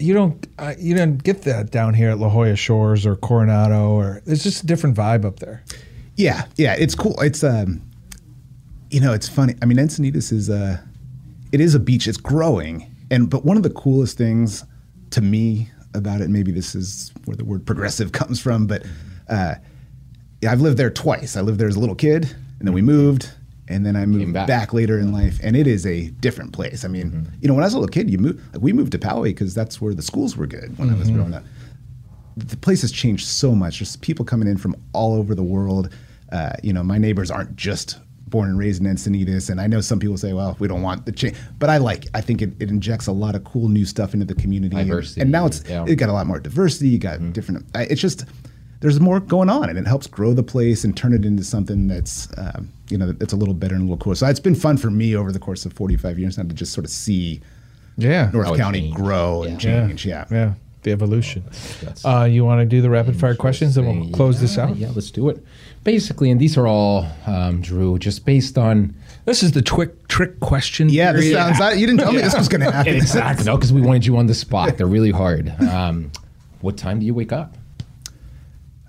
[0.00, 3.90] You don't, uh, you don't get that down here at La Jolla Shores or Coronado,
[3.90, 5.64] or it's just a different vibe up there.
[6.14, 7.20] Yeah, yeah, it's cool.
[7.20, 7.82] It's um,
[8.90, 9.54] you know, it's funny.
[9.60, 10.78] I mean, Encinitas is uh,
[11.50, 12.06] it is a beach.
[12.06, 14.64] It's growing, and but one of the coolest things
[15.10, 18.84] to me about it, maybe this is where the word progressive comes from, but
[19.28, 19.56] uh,
[20.46, 21.36] I've lived there twice.
[21.36, 22.24] I lived there as a little kid,
[22.58, 23.30] and then we moved,
[23.68, 24.46] and then I moved back.
[24.46, 24.72] back.
[24.72, 26.84] later in life, and it is a different place.
[26.84, 27.34] I mean, mm-hmm.
[27.40, 28.40] you know, when I was a little kid, you moved.
[28.54, 31.08] Like, we moved to Poway because that's where the schools were good when I was
[31.08, 31.16] mm-hmm.
[31.16, 31.44] growing up
[32.38, 33.80] the place has changed so much.
[33.80, 35.92] There's people coming in from all over the world.
[36.30, 39.80] Uh, you know, my neighbors aren't just born and raised in Encinitas, and I know
[39.80, 42.06] some people say, "Well, we don't want the change," but I like.
[42.14, 44.88] I think it, it injects a lot of cool new stuff into the community, And-
[44.88, 45.84] Diversity, and now it's yeah.
[45.88, 46.90] it got a lot more diversity.
[46.90, 47.32] You got mm-hmm.
[47.32, 47.66] different.
[47.74, 48.26] Uh, it's just
[48.80, 51.88] there's more going on, and it helps grow the place and turn it into something
[51.88, 54.14] that's um, you know that's a little better and a little cooler.
[54.16, 56.72] So it's been fun for me over the course of 45 years now to just
[56.72, 57.40] sort of see
[57.96, 58.96] Yeah, North County changed.
[58.96, 60.06] grow and change.
[60.06, 60.24] Yeah.
[60.30, 60.54] yeah,
[60.84, 61.42] the evolution.
[61.80, 64.76] that's- Uh, you want to do the rapid fire questions, and we'll close this out.
[64.76, 65.44] Yeah, let's do it.
[65.84, 70.38] Basically, and these are all um, Drew, just based on This is the trick trick
[70.40, 70.88] question.
[70.88, 71.60] Yeah, this sounds.
[71.60, 72.94] I, you didn't tell me this was going to happen.
[72.94, 74.76] exactly no, because we wanted you on the spot.
[74.76, 75.52] They're really hard.
[75.68, 76.10] Um,
[76.60, 77.54] what time do you wake up?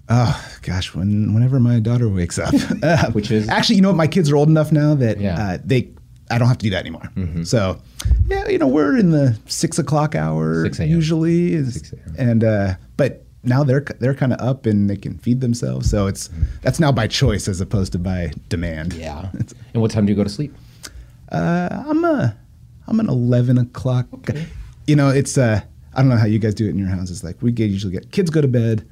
[0.09, 2.53] Oh gosh, when whenever my daughter wakes up,
[2.83, 3.47] Uh, Which is?
[3.49, 3.93] actually, you know?
[3.93, 5.39] My kids are old enough now that Yeah.
[5.39, 5.89] uh, they,
[6.31, 7.09] I don't have to do that anymore.
[7.43, 7.79] So,
[8.27, 12.73] yeah, you know, we're in the six o'clock hour 6 usually, is, 6 and uh,
[12.97, 15.89] but now they're they're kind of up and they can feed themselves.
[15.89, 16.29] So it's
[16.61, 18.93] that's now by choice as opposed to by demand.
[18.93, 19.29] Yeah.
[19.73, 20.53] and what time do you go to sleep?
[21.31, 22.35] Uh, I'm a
[22.87, 24.07] I'm an eleven o'clock.
[24.87, 25.61] You know, it's uh,
[25.93, 27.23] I don't know how you guys do it in your houses.
[27.23, 28.87] Like we get usually get kids go to bed.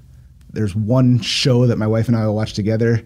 [0.57, 3.05] There's one show that my wife and I will watch together,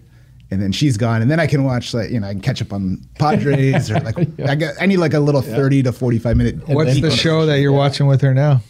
[0.50, 2.62] and then she's gone, and then I can watch like you know I can catch
[2.62, 6.18] up on Padres or like I get I need like a little thirty to forty
[6.18, 6.66] five minute.
[6.66, 8.62] What's the show that you're watching with her now?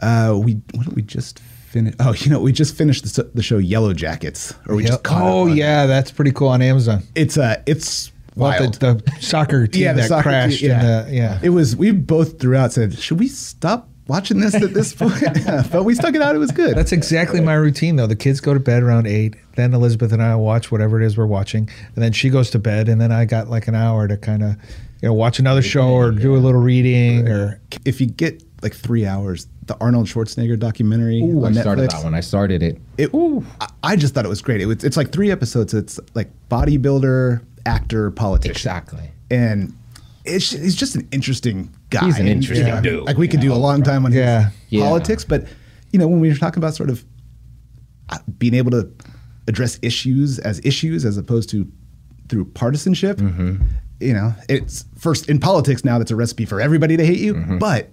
[0.00, 1.94] Uh, we what did we just finish?
[2.00, 5.50] Oh, you know we just finished the, the show Yellowjackets, or we just oh on
[5.50, 5.56] it.
[5.56, 7.02] yeah, that's pretty cool on Amazon.
[7.14, 8.74] It's uh it's wild.
[8.74, 10.60] the, the soccer team yeah, that soccer crashed.
[10.60, 11.40] team, in the, yeah.
[11.42, 15.22] It was we both throughout said, should we stop watching this at this point,
[15.70, 16.34] but we stuck it out.
[16.34, 16.76] It was good.
[16.76, 18.06] That's exactly my routine, though.
[18.06, 19.36] The kids go to bed around eight.
[19.54, 22.58] Then Elizabeth and I watch whatever it is we're watching, and then she goes to
[22.58, 24.56] bed, and then I got like an hour to kind of,
[25.02, 27.60] you know, watch another show or do a little reading or.
[27.84, 32.02] if you get like three hours, the Arnold Schwarzenegger documentary Ooh, I on started that
[32.02, 32.14] one.
[32.14, 32.80] I started it.
[32.96, 33.10] It,
[33.60, 34.60] I, I just thought it was great.
[34.60, 35.74] It was, it's like three episodes.
[35.74, 39.10] It's like bodybuilder, actor, politician, Exactly.
[39.30, 39.72] and
[40.24, 42.04] it's he's just an interesting guy.
[42.04, 44.04] He's an And, interesting you know, dude, Like we you could do a long time
[44.04, 44.44] on Yeah.
[44.44, 44.84] his Yeah.
[44.84, 45.46] politics, but
[45.92, 47.04] you know when we were talking about sort of
[48.10, 48.90] uh, being able to
[49.46, 51.66] address issues as issues as opposed to
[52.28, 53.62] through partisanship, Mm-hmm.
[54.00, 55.98] you know, it's first in politics now.
[55.98, 57.58] That's a recipe for everybody to hate you, Mm-hmm.
[57.58, 57.90] but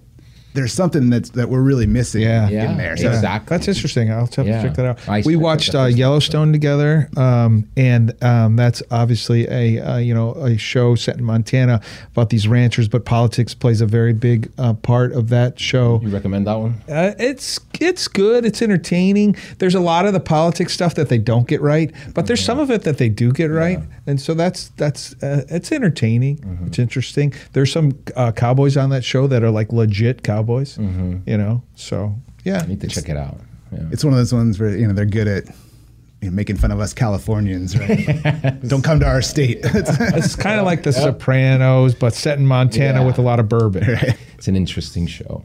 [0.56, 2.48] there's something that's that we're really missing Yeah.
[2.48, 2.96] Yeah, in there.
[2.96, 3.56] So exactly.
[3.56, 4.10] That's interesting.
[4.10, 4.62] I'll have to Yeah.
[4.62, 5.08] check that out.
[5.08, 9.96] I we watched uh, the first Yellowstone together, um, and um, that's obviously a uh,
[9.98, 11.80] you know a show set in Montana
[12.12, 16.00] about these ranchers, but politics plays a very big uh, part of that show.
[16.02, 16.74] You recommend that one?
[16.88, 18.44] Uh, it's it's good.
[18.44, 19.36] It's entertaining.
[19.58, 22.58] There's a lot of the politics stuff that they don't get right, but there's some
[22.58, 26.38] of it that they do get right, and so that's that's uh, it's entertaining.
[26.38, 26.66] Mm-hmm.
[26.66, 27.32] It's interesting.
[27.52, 30.76] There's some uh, cowboys on that show that are like legit cowboys.
[30.78, 31.28] Mm-hmm.
[31.28, 33.38] You know, so yeah, I need to check it out.
[33.72, 33.80] Yeah.
[33.90, 35.44] it's one of those ones where you know they're good at
[36.22, 38.56] you know, making fun of us Californians, right?
[38.68, 39.58] Don't come to our state.
[39.64, 43.06] It's kind of like The Sopranos, but set in Montana Yeah.
[43.06, 43.84] with a lot of bourbon.
[44.38, 45.44] It's an interesting show.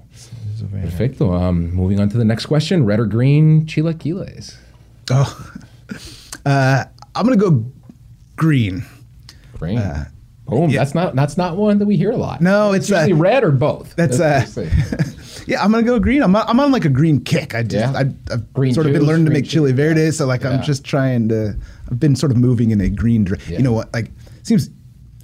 [0.72, 1.34] Perfecto.
[1.34, 4.56] Um, moving on to the next question: Red or green chilaquiles?
[5.10, 5.52] oh,
[6.46, 6.84] uh,
[7.16, 7.66] I'm gonna go
[8.42, 8.84] green.
[9.60, 9.80] Green.
[10.48, 10.72] Boom.
[10.72, 12.42] That's not that's not one that we hear a lot.
[12.42, 13.96] No, it's, uh, usually red or both.
[13.96, 14.70] that's, uh, they say.
[15.48, 16.22] Yeah, I'm gonna go green.
[16.22, 17.56] I'm, I'm on like a green kick.
[17.56, 17.98] I just Yeah.
[17.98, 20.52] I, I've Green sort of been learning to make chili verde, so like Yeah.
[20.52, 21.56] I'm just trying to.
[21.90, 23.26] I've been sort of moving in a green.
[23.26, 23.58] Yeah.
[23.58, 23.92] You know what?
[23.94, 24.12] Like
[24.44, 24.70] seems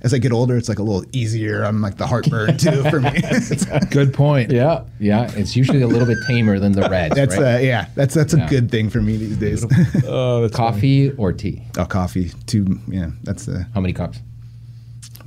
[0.03, 2.99] as I get older, it's like a little easier I'm like the heartburn too for
[3.01, 3.11] me.
[3.91, 4.51] Good point.
[4.51, 5.31] yeah, yeah.
[5.35, 7.13] It's usually a little bit tamer than the red.
[7.13, 7.55] that's right?
[7.55, 7.87] uh, yeah.
[7.95, 8.49] That's that's a Yeah.
[8.49, 9.65] good thing for me these days.
[10.05, 11.63] Oh, that's coffee or tea.
[11.77, 12.31] oh, coffee.
[12.45, 12.79] Two.
[12.87, 14.19] Yeah, that's uh, How many cups?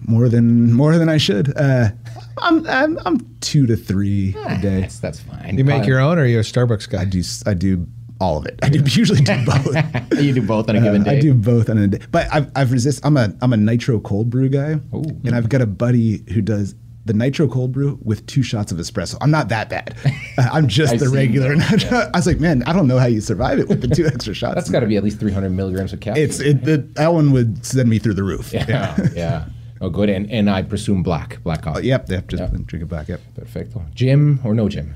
[0.07, 1.57] more than more than I should.
[1.57, 1.91] Uh,
[2.39, 4.81] I'm, I'm I'm two to three a day.
[4.81, 5.59] That's, that's fine.
[5.59, 7.03] You make your own, or are you a Starbucks guy?
[7.03, 7.87] I do I do
[8.21, 8.59] all of it.
[8.63, 9.75] I do usually do both.
[10.21, 11.19] you do both on a given Uh, day.
[11.19, 13.01] I do both on a day, but I've, I've resist.
[13.05, 15.03] I'm a I'm a nitro cold brew guy, Ooh.
[15.25, 16.75] and I've got a buddy who does
[17.07, 19.17] the nitro cold brew with two shots of espresso.
[19.23, 19.97] I'm not that bad.
[20.37, 21.57] Uh, I'm just the regular.
[21.57, 21.99] nitro.
[21.99, 24.35] I was like, man, I don't know how you survive it with the two extra
[24.35, 24.55] shots.
[24.55, 26.23] That's got to be at least 300 milligrams of caffeine.
[26.23, 26.63] It's it.
[26.63, 28.53] The, that one would send me through the roof.
[28.53, 29.47] yeah, yeah.
[29.81, 30.11] Oh, good.
[30.11, 31.79] And and I presume black, black coffee.
[31.79, 32.11] Uh, yep.
[32.11, 32.29] Yep.
[32.29, 32.59] Just Yeah.
[32.67, 33.09] drink it back.
[33.09, 33.21] Yep.
[33.35, 33.83] Perfecto.
[33.95, 34.95] Gym or no gym?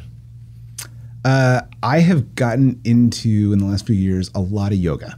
[1.24, 5.16] Uh, I have gotten into in the last few years a lot of yoga,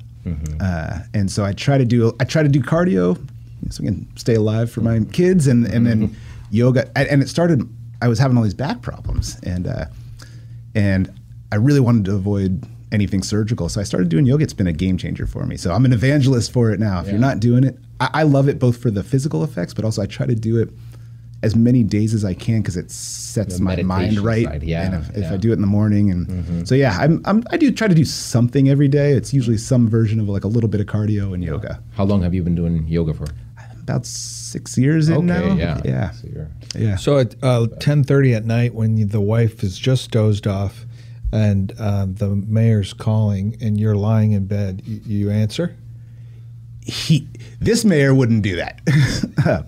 [0.60, 3.16] uh, and so I try to do I try to do cardio
[3.70, 6.16] so I can stay alive for my kids, and and then
[6.50, 6.90] yoga.
[6.96, 7.68] And it started.
[8.02, 9.86] I was having all these back problems, and uh,
[10.74, 11.12] and
[11.50, 14.44] I really wanted to avoid anything surgical, so I started doing yoga.
[14.44, 15.56] It's been a game changer for me.
[15.56, 17.00] So I'm an evangelist for it now.
[17.00, 19.84] If you're not doing it, I, I love it both for the physical effects, but
[19.84, 20.70] also I try to do it
[21.42, 24.44] as many days as I can because it sets The my mind right.
[24.46, 25.30] side, yeah, and if, if.
[25.32, 27.94] I do it in the morning, and so yeah, I'm, I'm I do try to
[27.94, 29.12] do something every day.
[29.12, 31.82] It's usually some version of like a little bit of cardio and yoga.
[31.92, 33.26] How long have you been doing yoga for?
[33.82, 35.54] About six years in Okay, now.
[35.54, 35.80] yeah.
[35.84, 36.28] yeah, So
[36.74, 36.96] yeah.
[36.96, 40.84] So at uh, ten thirty at night, when the wife is just dozed off,
[41.30, 45.76] and uh, the mayor's calling, and you're lying in bed, you, you answer.
[46.82, 47.28] he
[47.60, 48.80] this mayor wouldn't do that.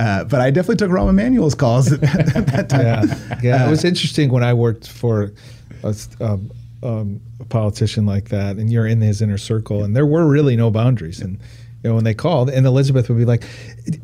[0.00, 2.02] uh, but I definitely took Rahm Emanuel's calls at,
[2.36, 3.08] at that time.
[3.08, 3.66] Yeah, yeah.
[3.66, 5.32] it was interesting when I worked for
[5.84, 6.50] a, um,
[6.82, 10.56] um, a politician like that, and you're in his inner circle, and there were really
[10.56, 11.20] no boundaries.
[11.20, 11.38] And
[11.82, 13.44] you know, when they called, and Elizabeth would be like,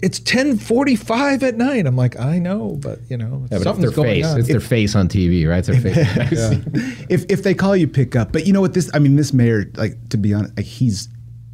[0.03, 3.95] "It's 10:45 at night." I'm like, "I know, but you know, yeah, but it's something's
[3.95, 4.27] their going face.
[4.27, 5.67] on." It's their face on TV, right?
[5.67, 5.95] It's their
[6.27, 7.07] face.
[7.09, 8.33] if if they call you, pick up.
[8.33, 8.75] But you know what?
[8.75, 11.09] This I mean, this mayor, like to be honest, like he's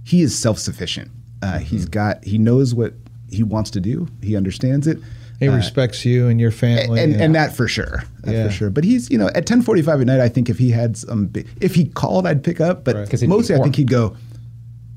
[0.04, 1.10] he is self sufficient.
[1.42, 2.94] Uh, He's got he knows what
[3.32, 4.06] he wants to do.
[4.22, 4.98] He understands it.
[5.40, 8.46] he respects you and your family, and, and that for sure, that Yeah.
[8.46, 8.70] for sure.
[8.70, 10.96] But he's, you know, at ten forty five at night, I think if he had
[10.96, 12.84] some, if he called, I'd pick up.
[12.84, 13.04] But Right.
[13.10, 14.14] 'Cause it'd mostly, I think he'd go,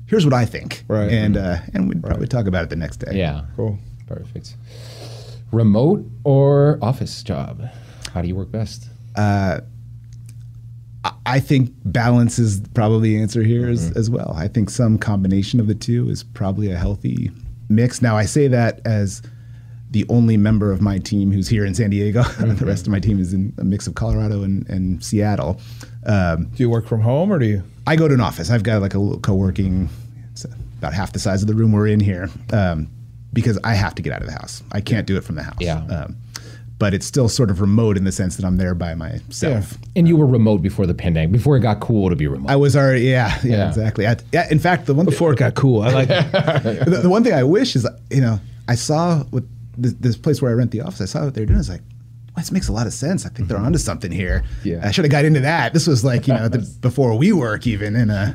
[0.06, 1.10] "Here's what I think," Right.
[1.10, 3.18] and uh, and we'd probably talk about it the next day.
[3.18, 3.42] yeah.
[3.56, 3.76] Cool.
[4.06, 4.54] Perfect.
[5.50, 7.62] Remote or office job?
[8.12, 8.88] How do you work best?
[9.16, 9.60] Uh,
[11.24, 13.98] I think balance is probably the answer here Mm-hmm.
[13.98, 14.32] as well.
[14.36, 17.30] I think some combination of the two is probably a healthy
[17.68, 18.02] mix.
[18.02, 19.22] Now, I say that as
[19.90, 22.22] the only member of my team who's here in San Diego.
[22.36, 22.56] Mm-hmm.
[22.56, 25.60] the rest of my team is in a mix of Colorado and, and Seattle.
[26.04, 27.62] Um, Do you work from home or do you?
[27.86, 28.50] I go to an office.
[28.50, 29.88] I've got like a little co-working,
[30.32, 32.88] it's about half the size of the room we're in here, um,
[33.32, 34.62] because I have to get out of the house.
[34.72, 35.56] I can't do it from the house.
[35.60, 35.78] Yeah.
[35.86, 36.16] Um,
[36.78, 39.78] but it's still sort of remote in the sense that I'm there by myself.
[39.94, 42.50] And you were remote before the pandemic, before it got cool to be remote.
[42.50, 43.68] I was already, yeah, yeah, Yeah.
[43.68, 44.06] exactly.
[44.06, 47.24] I, yeah, in fact, the one Before it got cool, I like the, the one
[47.24, 49.48] thing I wish is, you know, I saw with
[49.78, 51.56] this, this place where I rent the office, I saw what they were doing.
[51.56, 51.80] I was like,
[52.34, 53.24] well, this makes a lot of sense.
[53.24, 54.44] I think they're onto something here.
[54.64, 54.80] Yeah.
[54.84, 55.72] I should have got into that.
[55.72, 57.96] This was like, you know, the, before WeWork even.
[57.96, 58.32] And uh,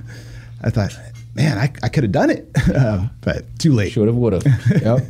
[0.64, 0.98] I thought,
[1.36, 2.48] man, I, I could have done it.
[2.76, 3.92] Um, but too late.
[3.92, 4.46] Should have, would have.
[4.82, 5.02] yep.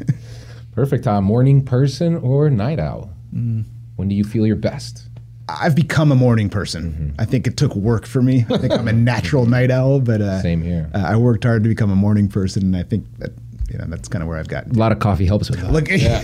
[0.74, 1.06] Perfect.
[1.08, 3.10] Uh, morning person or night owl?
[3.34, 3.66] Mm.
[3.96, 5.08] When do you feel your best?
[5.50, 6.92] I've become a morning person.
[6.92, 7.22] Mm-hmm.
[7.22, 8.46] I think it took work for me.
[8.50, 10.90] I think I'm a natural night owl, but uh, Same here.
[10.94, 13.32] Uh, I worked hard to become a morning person, and I think that
[13.70, 14.76] you know that's kind of where I've gotten.
[14.76, 15.72] A lot of coffee helps with that.
[15.72, 16.22] Look, yeah.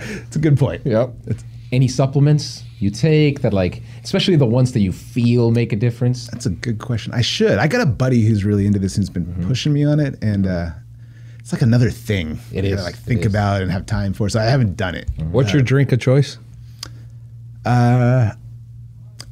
[0.00, 0.82] it's a good point.
[0.86, 1.12] Yep.
[1.72, 6.26] Any supplements you take that, like, especially the ones that you feel make a difference?
[6.28, 7.14] That's a good question.
[7.14, 7.58] I should.
[7.58, 10.46] I got a buddy who's really into this and's been pushing me on it, and
[10.46, 10.70] uh,
[11.42, 12.38] it's like another thing.
[12.52, 12.76] It you is.
[12.76, 13.26] gotta, like think is.
[13.26, 14.28] about and have time for.
[14.30, 15.08] So I haven't done it.
[15.30, 16.38] What's your drink of choice?
[17.64, 18.30] Uh,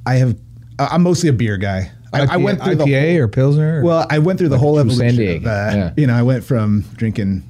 [0.06, 0.36] I have.
[0.78, 1.90] I- I'm mostly a beer guy.
[2.12, 3.80] I, I went through the IPA or Pilsner?
[3.80, 4.98] or- Well, I went through the whole evolution.
[4.98, 5.92] San of, Diego, uh, yeah.
[5.96, 7.44] You know, I went from drinking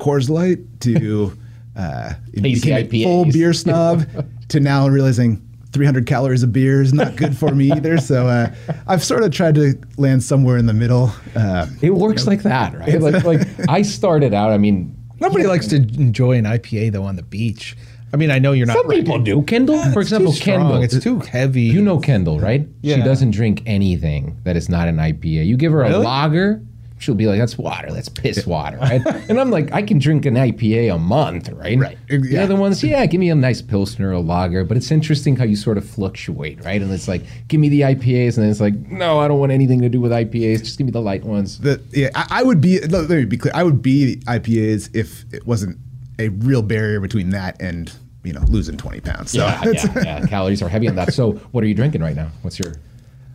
[0.00, 1.36] Coors Light to
[1.76, 4.06] uh, Hazy became a full beer snob
[4.48, 5.45] to now realizing
[5.76, 7.98] 300 calories of beer is not good for me either.
[7.98, 8.54] So uh,
[8.86, 11.12] I've sort of tried to land somewhere in the middle.
[11.36, 13.00] Uh, It works like that, right?
[13.00, 14.50] Like, like I started out.
[14.52, 17.74] I mean, Nobody likes to enjoy an IPA though on the beach.
[18.12, 18.76] I mean, I know you're not.
[18.76, 19.42] some people do.
[19.42, 20.32] Kendall, for example.
[20.32, 20.82] Kendall.
[20.82, 21.62] It's too heavy.
[21.62, 22.66] You know Kendall, right?
[22.84, 25.46] She doesn't drink anything that is not an IPA.
[25.46, 26.04] You give her a Really?
[26.04, 26.62] lager,
[26.98, 27.90] she'll be like, "That's water.
[27.92, 29.04] That's piss water." Right?
[29.28, 31.78] and I'm like, I can drink an IPA a month, right?
[31.78, 31.98] Right.
[32.08, 34.64] The other ones, yeah, give me a nice pilsner or a lager.
[34.64, 36.80] But it's interesting how you sort of fluctuate, right?
[36.80, 39.52] And it's like, give me the IPAs, and then it's like, no, I don't want
[39.52, 40.60] anything to do with IPAs.
[40.60, 41.58] Just give me the light ones.
[41.58, 42.80] the, yeah, I, I would be.
[42.80, 43.52] Let me be clear.
[43.54, 45.78] I would be IPAs if it wasn't
[46.18, 47.92] a real barrier between that and
[48.24, 49.30] you know losing 20 pounds.
[49.30, 50.26] So Yeah, yeah, yeah.
[50.26, 51.12] Calories are heavy on that.
[51.12, 52.30] So, what are you drinking right now?
[52.42, 52.74] What's your?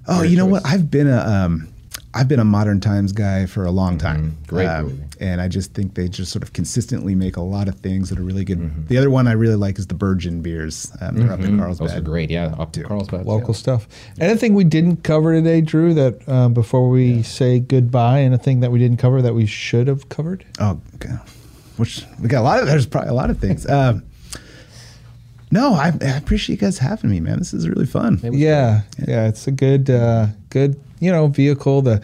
[0.07, 0.63] Oh, you know choice.
[0.63, 0.65] what?
[0.65, 1.70] I've been a um,
[2.13, 4.31] I've been a Modern Times guy for a long time.
[4.33, 4.43] Mm-hmm.
[4.47, 5.03] Great Um, brewery.
[5.21, 8.19] and I just think they just sort of consistently make a lot of things that
[8.19, 8.59] are really good.
[8.59, 8.87] Mm-hmm.
[8.87, 10.91] The other one I really like is the Burgeon beers.
[10.99, 11.87] Um, they're up in Carlsbad.
[11.89, 12.29] Those are great.
[12.29, 13.25] Yeah, up to Carlsbad.
[13.25, 13.87] local stuff.
[14.19, 15.93] Anything we didn't cover today, Drew?
[15.93, 20.09] That um, before we say goodbye, anything that we didn't cover that we should have
[20.09, 20.43] covered?
[20.59, 21.15] Oh, okay.
[21.77, 22.67] Which we got a lot of.
[22.67, 23.65] There's probably a lot of things.
[23.69, 24.03] Um,
[25.53, 27.37] no, I, I appreciate you guys having me, man.
[27.39, 28.19] This is really fun.
[28.23, 31.99] Yeah, yeah, it's a good, uh, good, you know, vehicle to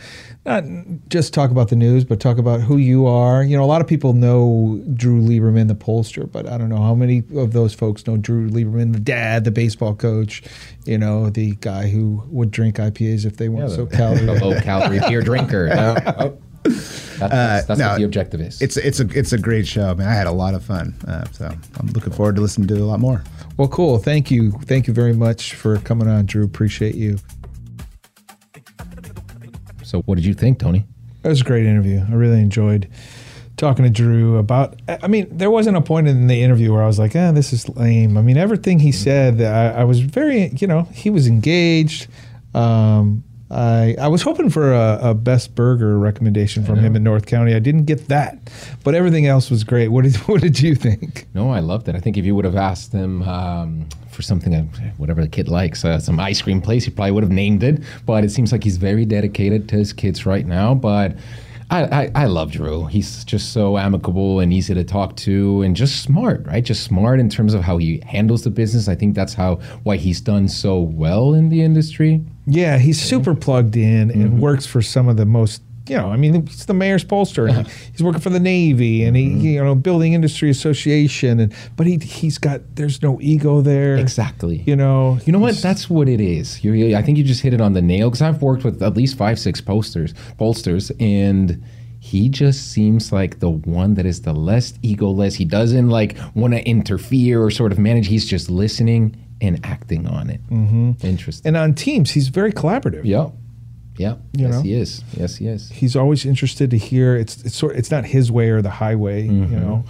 [0.46, 0.64] not
[1.08, 3.44] just talk about the news, but talk about who you are.
[3.44, 6.82] You know, a lot of people know Drew Lieberman, the pollster, but I don't know
[6.82, 10.44] how many of those folks know Drew Lieberman, the dad, the baseball coach.
[10.86, 14.28] You know, the guy who would drink IPAs if they weren't Yeah, so the- calorie.
[14.28, 15.68] a low calorie beer drinker.
[15.78, 16.14] Yeah.
[16.20, 16.38] Oh.
[16.64, 18.62] That's, that's, that's no, what the objective is.
[18.62, 20.08] It's it's a it's a great show, man.
[20.10, 20.94] I had a lot of fun.
[21.08, 21.46] Uh, so
[21.80, 23.24] I'm looking forward to listening to a lot more.
[23.56, 24.00] Well, cool.
[24.00, 24.52] Thank you.
[24.66, 26.44] Thank you very much for coming on, Drew.
[26.44, 27.20] Appreciate you.
[29.88, 30.86] So, what did you think, Tony?
[31.22, 32.04] That was a great interview.
[32.10, 32.90] I really enjoyed
[33.56, 34.82] talking to Drew about.
[34.90, 37.54] I mean, there wasn't a point in the interview where I was like, "Ah, this
[37.54, 41.26] is lame." I mean, everything he said, I, I was very, you know, he was
[41.26, 42.08] engaged.
[42.54, 47.26] Um, I I was hoping for a, a best burger recommendation from him in North
[47.26, 47.56] County.
[47.56, 48.38] I didn't get that,
[48.84, 49.88] but everything else was great.
[49.88, 51.28] What did What did you think?
[51.34, 51.96] No, I loved it.
[51.96, 54.54] I think if you would have asked him um, for something,
[54.98, 57.82] whatever the kid likes, uh, some ice cream place, he probably would have named it.
[58.06, 60.74] But it seems like he's very dedicated to his kids right now.
[60.74, 61.16] But
[61.70, 62.86] I, I, I love Drew.
[62.86, 66.64] He's just so amicable and easy to talk to, and just smart, right?
[66.64, 68.88] Just smart in terms of how he handles the business.
[68.88, 72.26] I think that's how why he's done so well in the industry.
[72.48, 74.40] Yeah, he's super plugged in and mm-hmm.
[74.40, 75.62] works for some of the most.
[75.90, 77.48] You know, I mean, he's the mayor's pollster.
[77.48, 77.70] And uh-huh.
[77.92, 79.40] he's working for the Navy and he, mm-hmm.
[79.40, 81.40] you know, Building Industry Association.
[81.40, 83.96] And but he he's got there's no ego there.
[83.96, 84.64] Exactly.
[84.66, 85.56] You know, You know what?
[85.58, 86.62] That's what it is.
[86.64, 88.96] You, I think you just hit it on the nail because I've worked with at
[88.96, 91.64] least five, six posters, pollsters, and
[92.08, 95.36] he just seems like the one that is the less egoless.
[95.36, 98.08] He doesn't like want to interfere or sort of manage.
[98.08, 100.42] He's just listening and acting on it.
[100.50, 101.06] Mm-hmm.
[101.06, 101.50] Interesting.
[101.50, 103.02] and on teams, he's very collaborative.
[103.04, 103.30] yeah,
[103.98, 104.16] yeah.
[104.32, 104.62] You yes, know?
[104.62, 105.04] he is.
[105.18, 105.70] Yes, he is.
[105.70, 107.18] He's always interested to hear.
[107.18, 107.76] It's it's sort.
[107.76, 109.28] It's not his way or the highway.
[109.28, 109.54] Mm-hmm.
[109.54, 109.84] You know,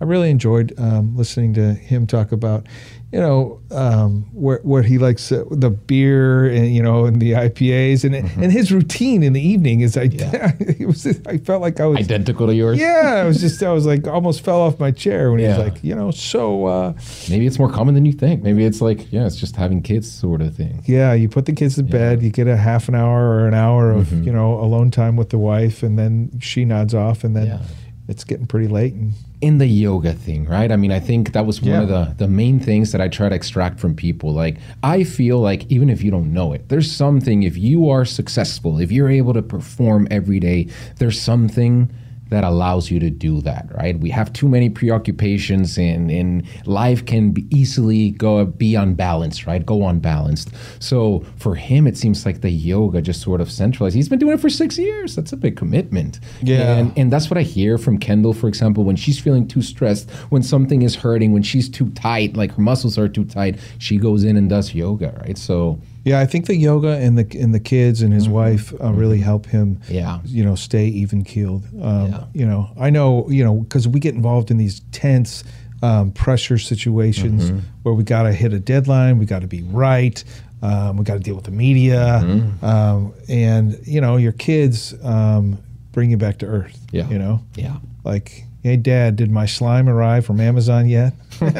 [0.00, 2.66] I really enjoyed um, listening to him talk about,
[3.14, 4.10] you know, um,
[4.44, 8.12] where what he likes uh, the beer and you know and the IPAs and
[8.42, 10.34] and his routine in the evening is I Mm-hmm.
[10.36, 10.52] Yeah.
[10.82, 12.78] it was I felt like I was Identical to yours.
[12.78, 15.58] yeah I was just I was like almost fell off my chair when he Yeah.
[15.58, 16.92] was like you know so uh,
[17.30, 18.42] Maybe it's more common than you think.
[18.42, 20.82] Maybe it's like yeah, it's just having kids sort of thing.
[20.86, 23.54] yeah you put the kids to bed you get a half an hour or an
[23.54, 24.24] hour of Mm-hmm.
[24.26, 27.62] you know alone time with the wife and then she nods off and then Yeah.
[28.08, 29.12] it's getting pretty late, and
[29.44, 30.72] in the yoga thing, right?
[30.72, 31.82] I mean, I think that was one Yeah.
[31.82, 34.32] of the the main things that I try to extract from people.
[34.32, 37.42] Like, I feel like even if you don't know it, there's something.
[37.42, 40.68] If you are successful, if you're able to perform every day,
[40.98, 41.90] there's something
[42.34, 43.98] that allows you to do that, right?
[43.98, 49.64] We have too many preoccupations, and and life can be easily go be unbalanced, right?
[49.64, 50.50] Go unbalanced.
[50.78, 53.94] So for him, it seems like the yoga just sort of centralized.
[53.94, 55.16] He's been doing it for six years.
[55.16, 56.20] That's a big commitment.
[56.42, 56.76] Yeah.
[56.76, 60.10] And, and that's what I hear from Kendall, for example, when she's feeling too stressed,
[60.30, 63.96] when something is hurting, when she's too tight, like her muscles are too tight, she
[63.96, 65.38] goes in and does yoga, right?
[65.38, 68.92] So, yeah, I think the yoga and the and the kids and his wife uh,
[68.92, 69.76] really help him.
[69.76, 69.94] Mm-hmm.
[69.94, 70.20] Yeah.
[70.24, 71.64] you know, stay even keeled.
[71.82, 72.24] Um, Yeah.
[72.34, 75.44] You know, I know, you know, because we get involved in these tense
[75.82, 77.58] um, pressure situations Mm-hmm.
[77.82, 80.22] where we got to hit a deadline, we got to be right,
[80.62, 82.64] um, we got to deal with the media, Mm-hmm.
[82.64, 85.58] um, and you know, your kids um,
[85.92, 86.78] bring you back to earth.
[86.92, 87.08] Yeah.
[87.08, 87.76] you know, yeah.
[88.04, 91.12] like, hey, Dad, did my slime arrive from Amazon yet?
[91.40, 91.50] you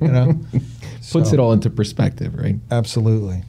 [0.00, 0.38] know,
[1.12, 2.56] Puts So- it all into perspective, right?
[2.70, 3.42] Absolutely.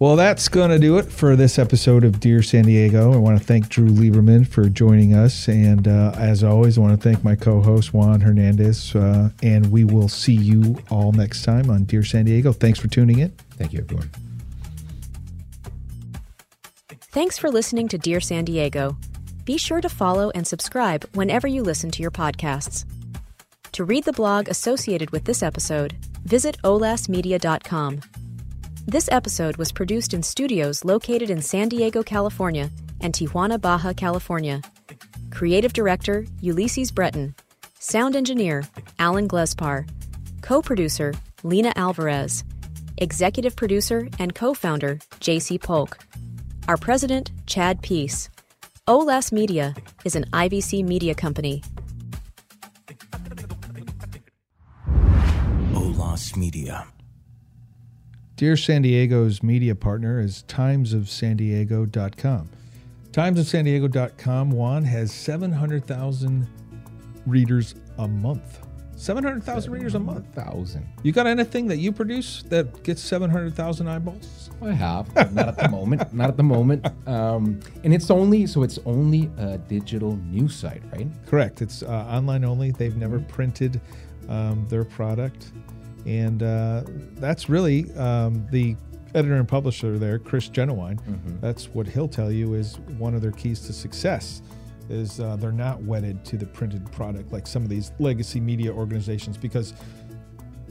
[0.00, 3.12] Well, that's going to do it for this episode of Dear San Diego.
[3.12, 5.48] I want to thank Drew Lieberman for joining us.
[5.48, 8.94] And uh, as always, I want to thank my co host, Juan Hernandez.
[8.94, 12.52] Uh, and we will see you all next time on Dear San Diego.
[12.52, 13.30] Thanks for tuning in.
[13.56, 14.08] Thank you, everyone.
[17.10, 18.96] Thanks for listening to Dear San Diego.
[19.44, 22.84] Be sure to follow and subscribe whenever you listen to your podcasts.
[23.72, 28.00] To read the blog associated with this episode, visit olasmedia.com.
[28.88, 32.70] This episode was produced in studios located in San Diego, California,
[33.02, 34.62] and Tijuana, Baja, California.
[35.30, 37.34] Creative Director Ulysses Breton.
[37.78, 38.64] Sound Engineer
[38.98, 39.86] Alan Glespar.
[40.40, 41.12] Co producer
[41.42, 42.44] Lena Alvarez.
[42.96, 45.98] Executive Producer and Co founder JC Polk.
[46.66, 48.30] Our President Chad Peace.
[48.86, 49.74] OLAS Media
[50.06, 51.62] is an IVC media company.
[55.74, 56.86] Olas Media.
[58.38, 62.48] Dear San Diego's media partner is timesofsandiego.com.
[63.10, 66.46] Timesofsandiego.com, Juan, has 700,000
[67.26, 68.64] readers a month.
[68.94, 70.24] 700,000 readers a month.
[70.36, 70.86] Thousand.
[71.02, 74.50] You got anything that you produce that gets 700,000 eyeballs?
[74.62, 76.12] I have, not at the moment.
[76.14, 76.86] Not at the moment.
[77.08, 81.08] Um, and it's only so it's only a digital news site, right?
[81.26, 81.60] Correct.
[81.60, 82.70] It's uh, online only.
[82.70, 83.80] They've never printed
[84.28, 85.50] um, their product.
[86.08, 86.84] And uh,
[87.16, 88.76] that's really um, the
[89.14, 90.98] editor and publisher there, Chris Jennewein.
[91.42, 94.40] That's what he'll tell you is one of their keys to success
[94.88, 98.72] is uh, they're not wedded to the printed product like some of these legacy media
[98.72, 99.74] organizations because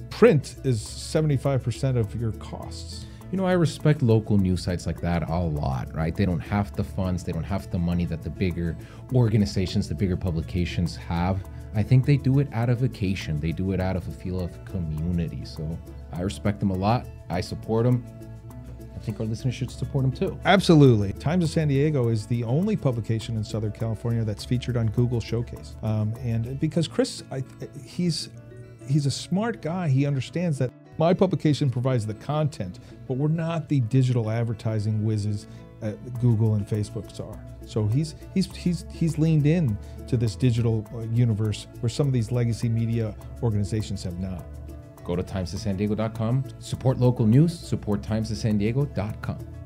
[0.09, 3.05] print is 75% of your costs.
[3.31, 6.15] You know, I respect local news sites like that a lot, right?
[6.15, 8.75] They don't have the funds, they don't have the money that the bigger
[9.13, 11.43] organizations, the bigger publications have.
[11.78, 13.39] I think they do it out of vacation.
[13.39, 15.45] They do it out of a feel of community.
[15.45, 15.78] So
[16.11, 17.05] I respect them a lot.
[17.30, 18.03] I support them.
[18.95, 20.39] I think our listeners should support them too.
[20.43, 21.13] Absolutely.
[21.13, 25.21] Times of San Diego is the only publication in Southern California that's featured on Google
[25.21, 25.75] Showcase.
[25.84, 27.43] Um, and because Chris, I,
[27.86, 28.30] he's
[28.88, 29.88] he's a smart guy.
[29.88, 35.45] He understands that my publication provides the content, but we're not the digital advertising whizzes
[36.21, 37.39] Google and Facebook's are.
[37.65, 42.13] So he's he's he's he's leaned in to this digital uh, universe where some of
[42.13, 44.43] these legacy media organizations have not.
[45.03, 49.57] Go to timesofsandiego.com, support local news, support timesofsandiego.com.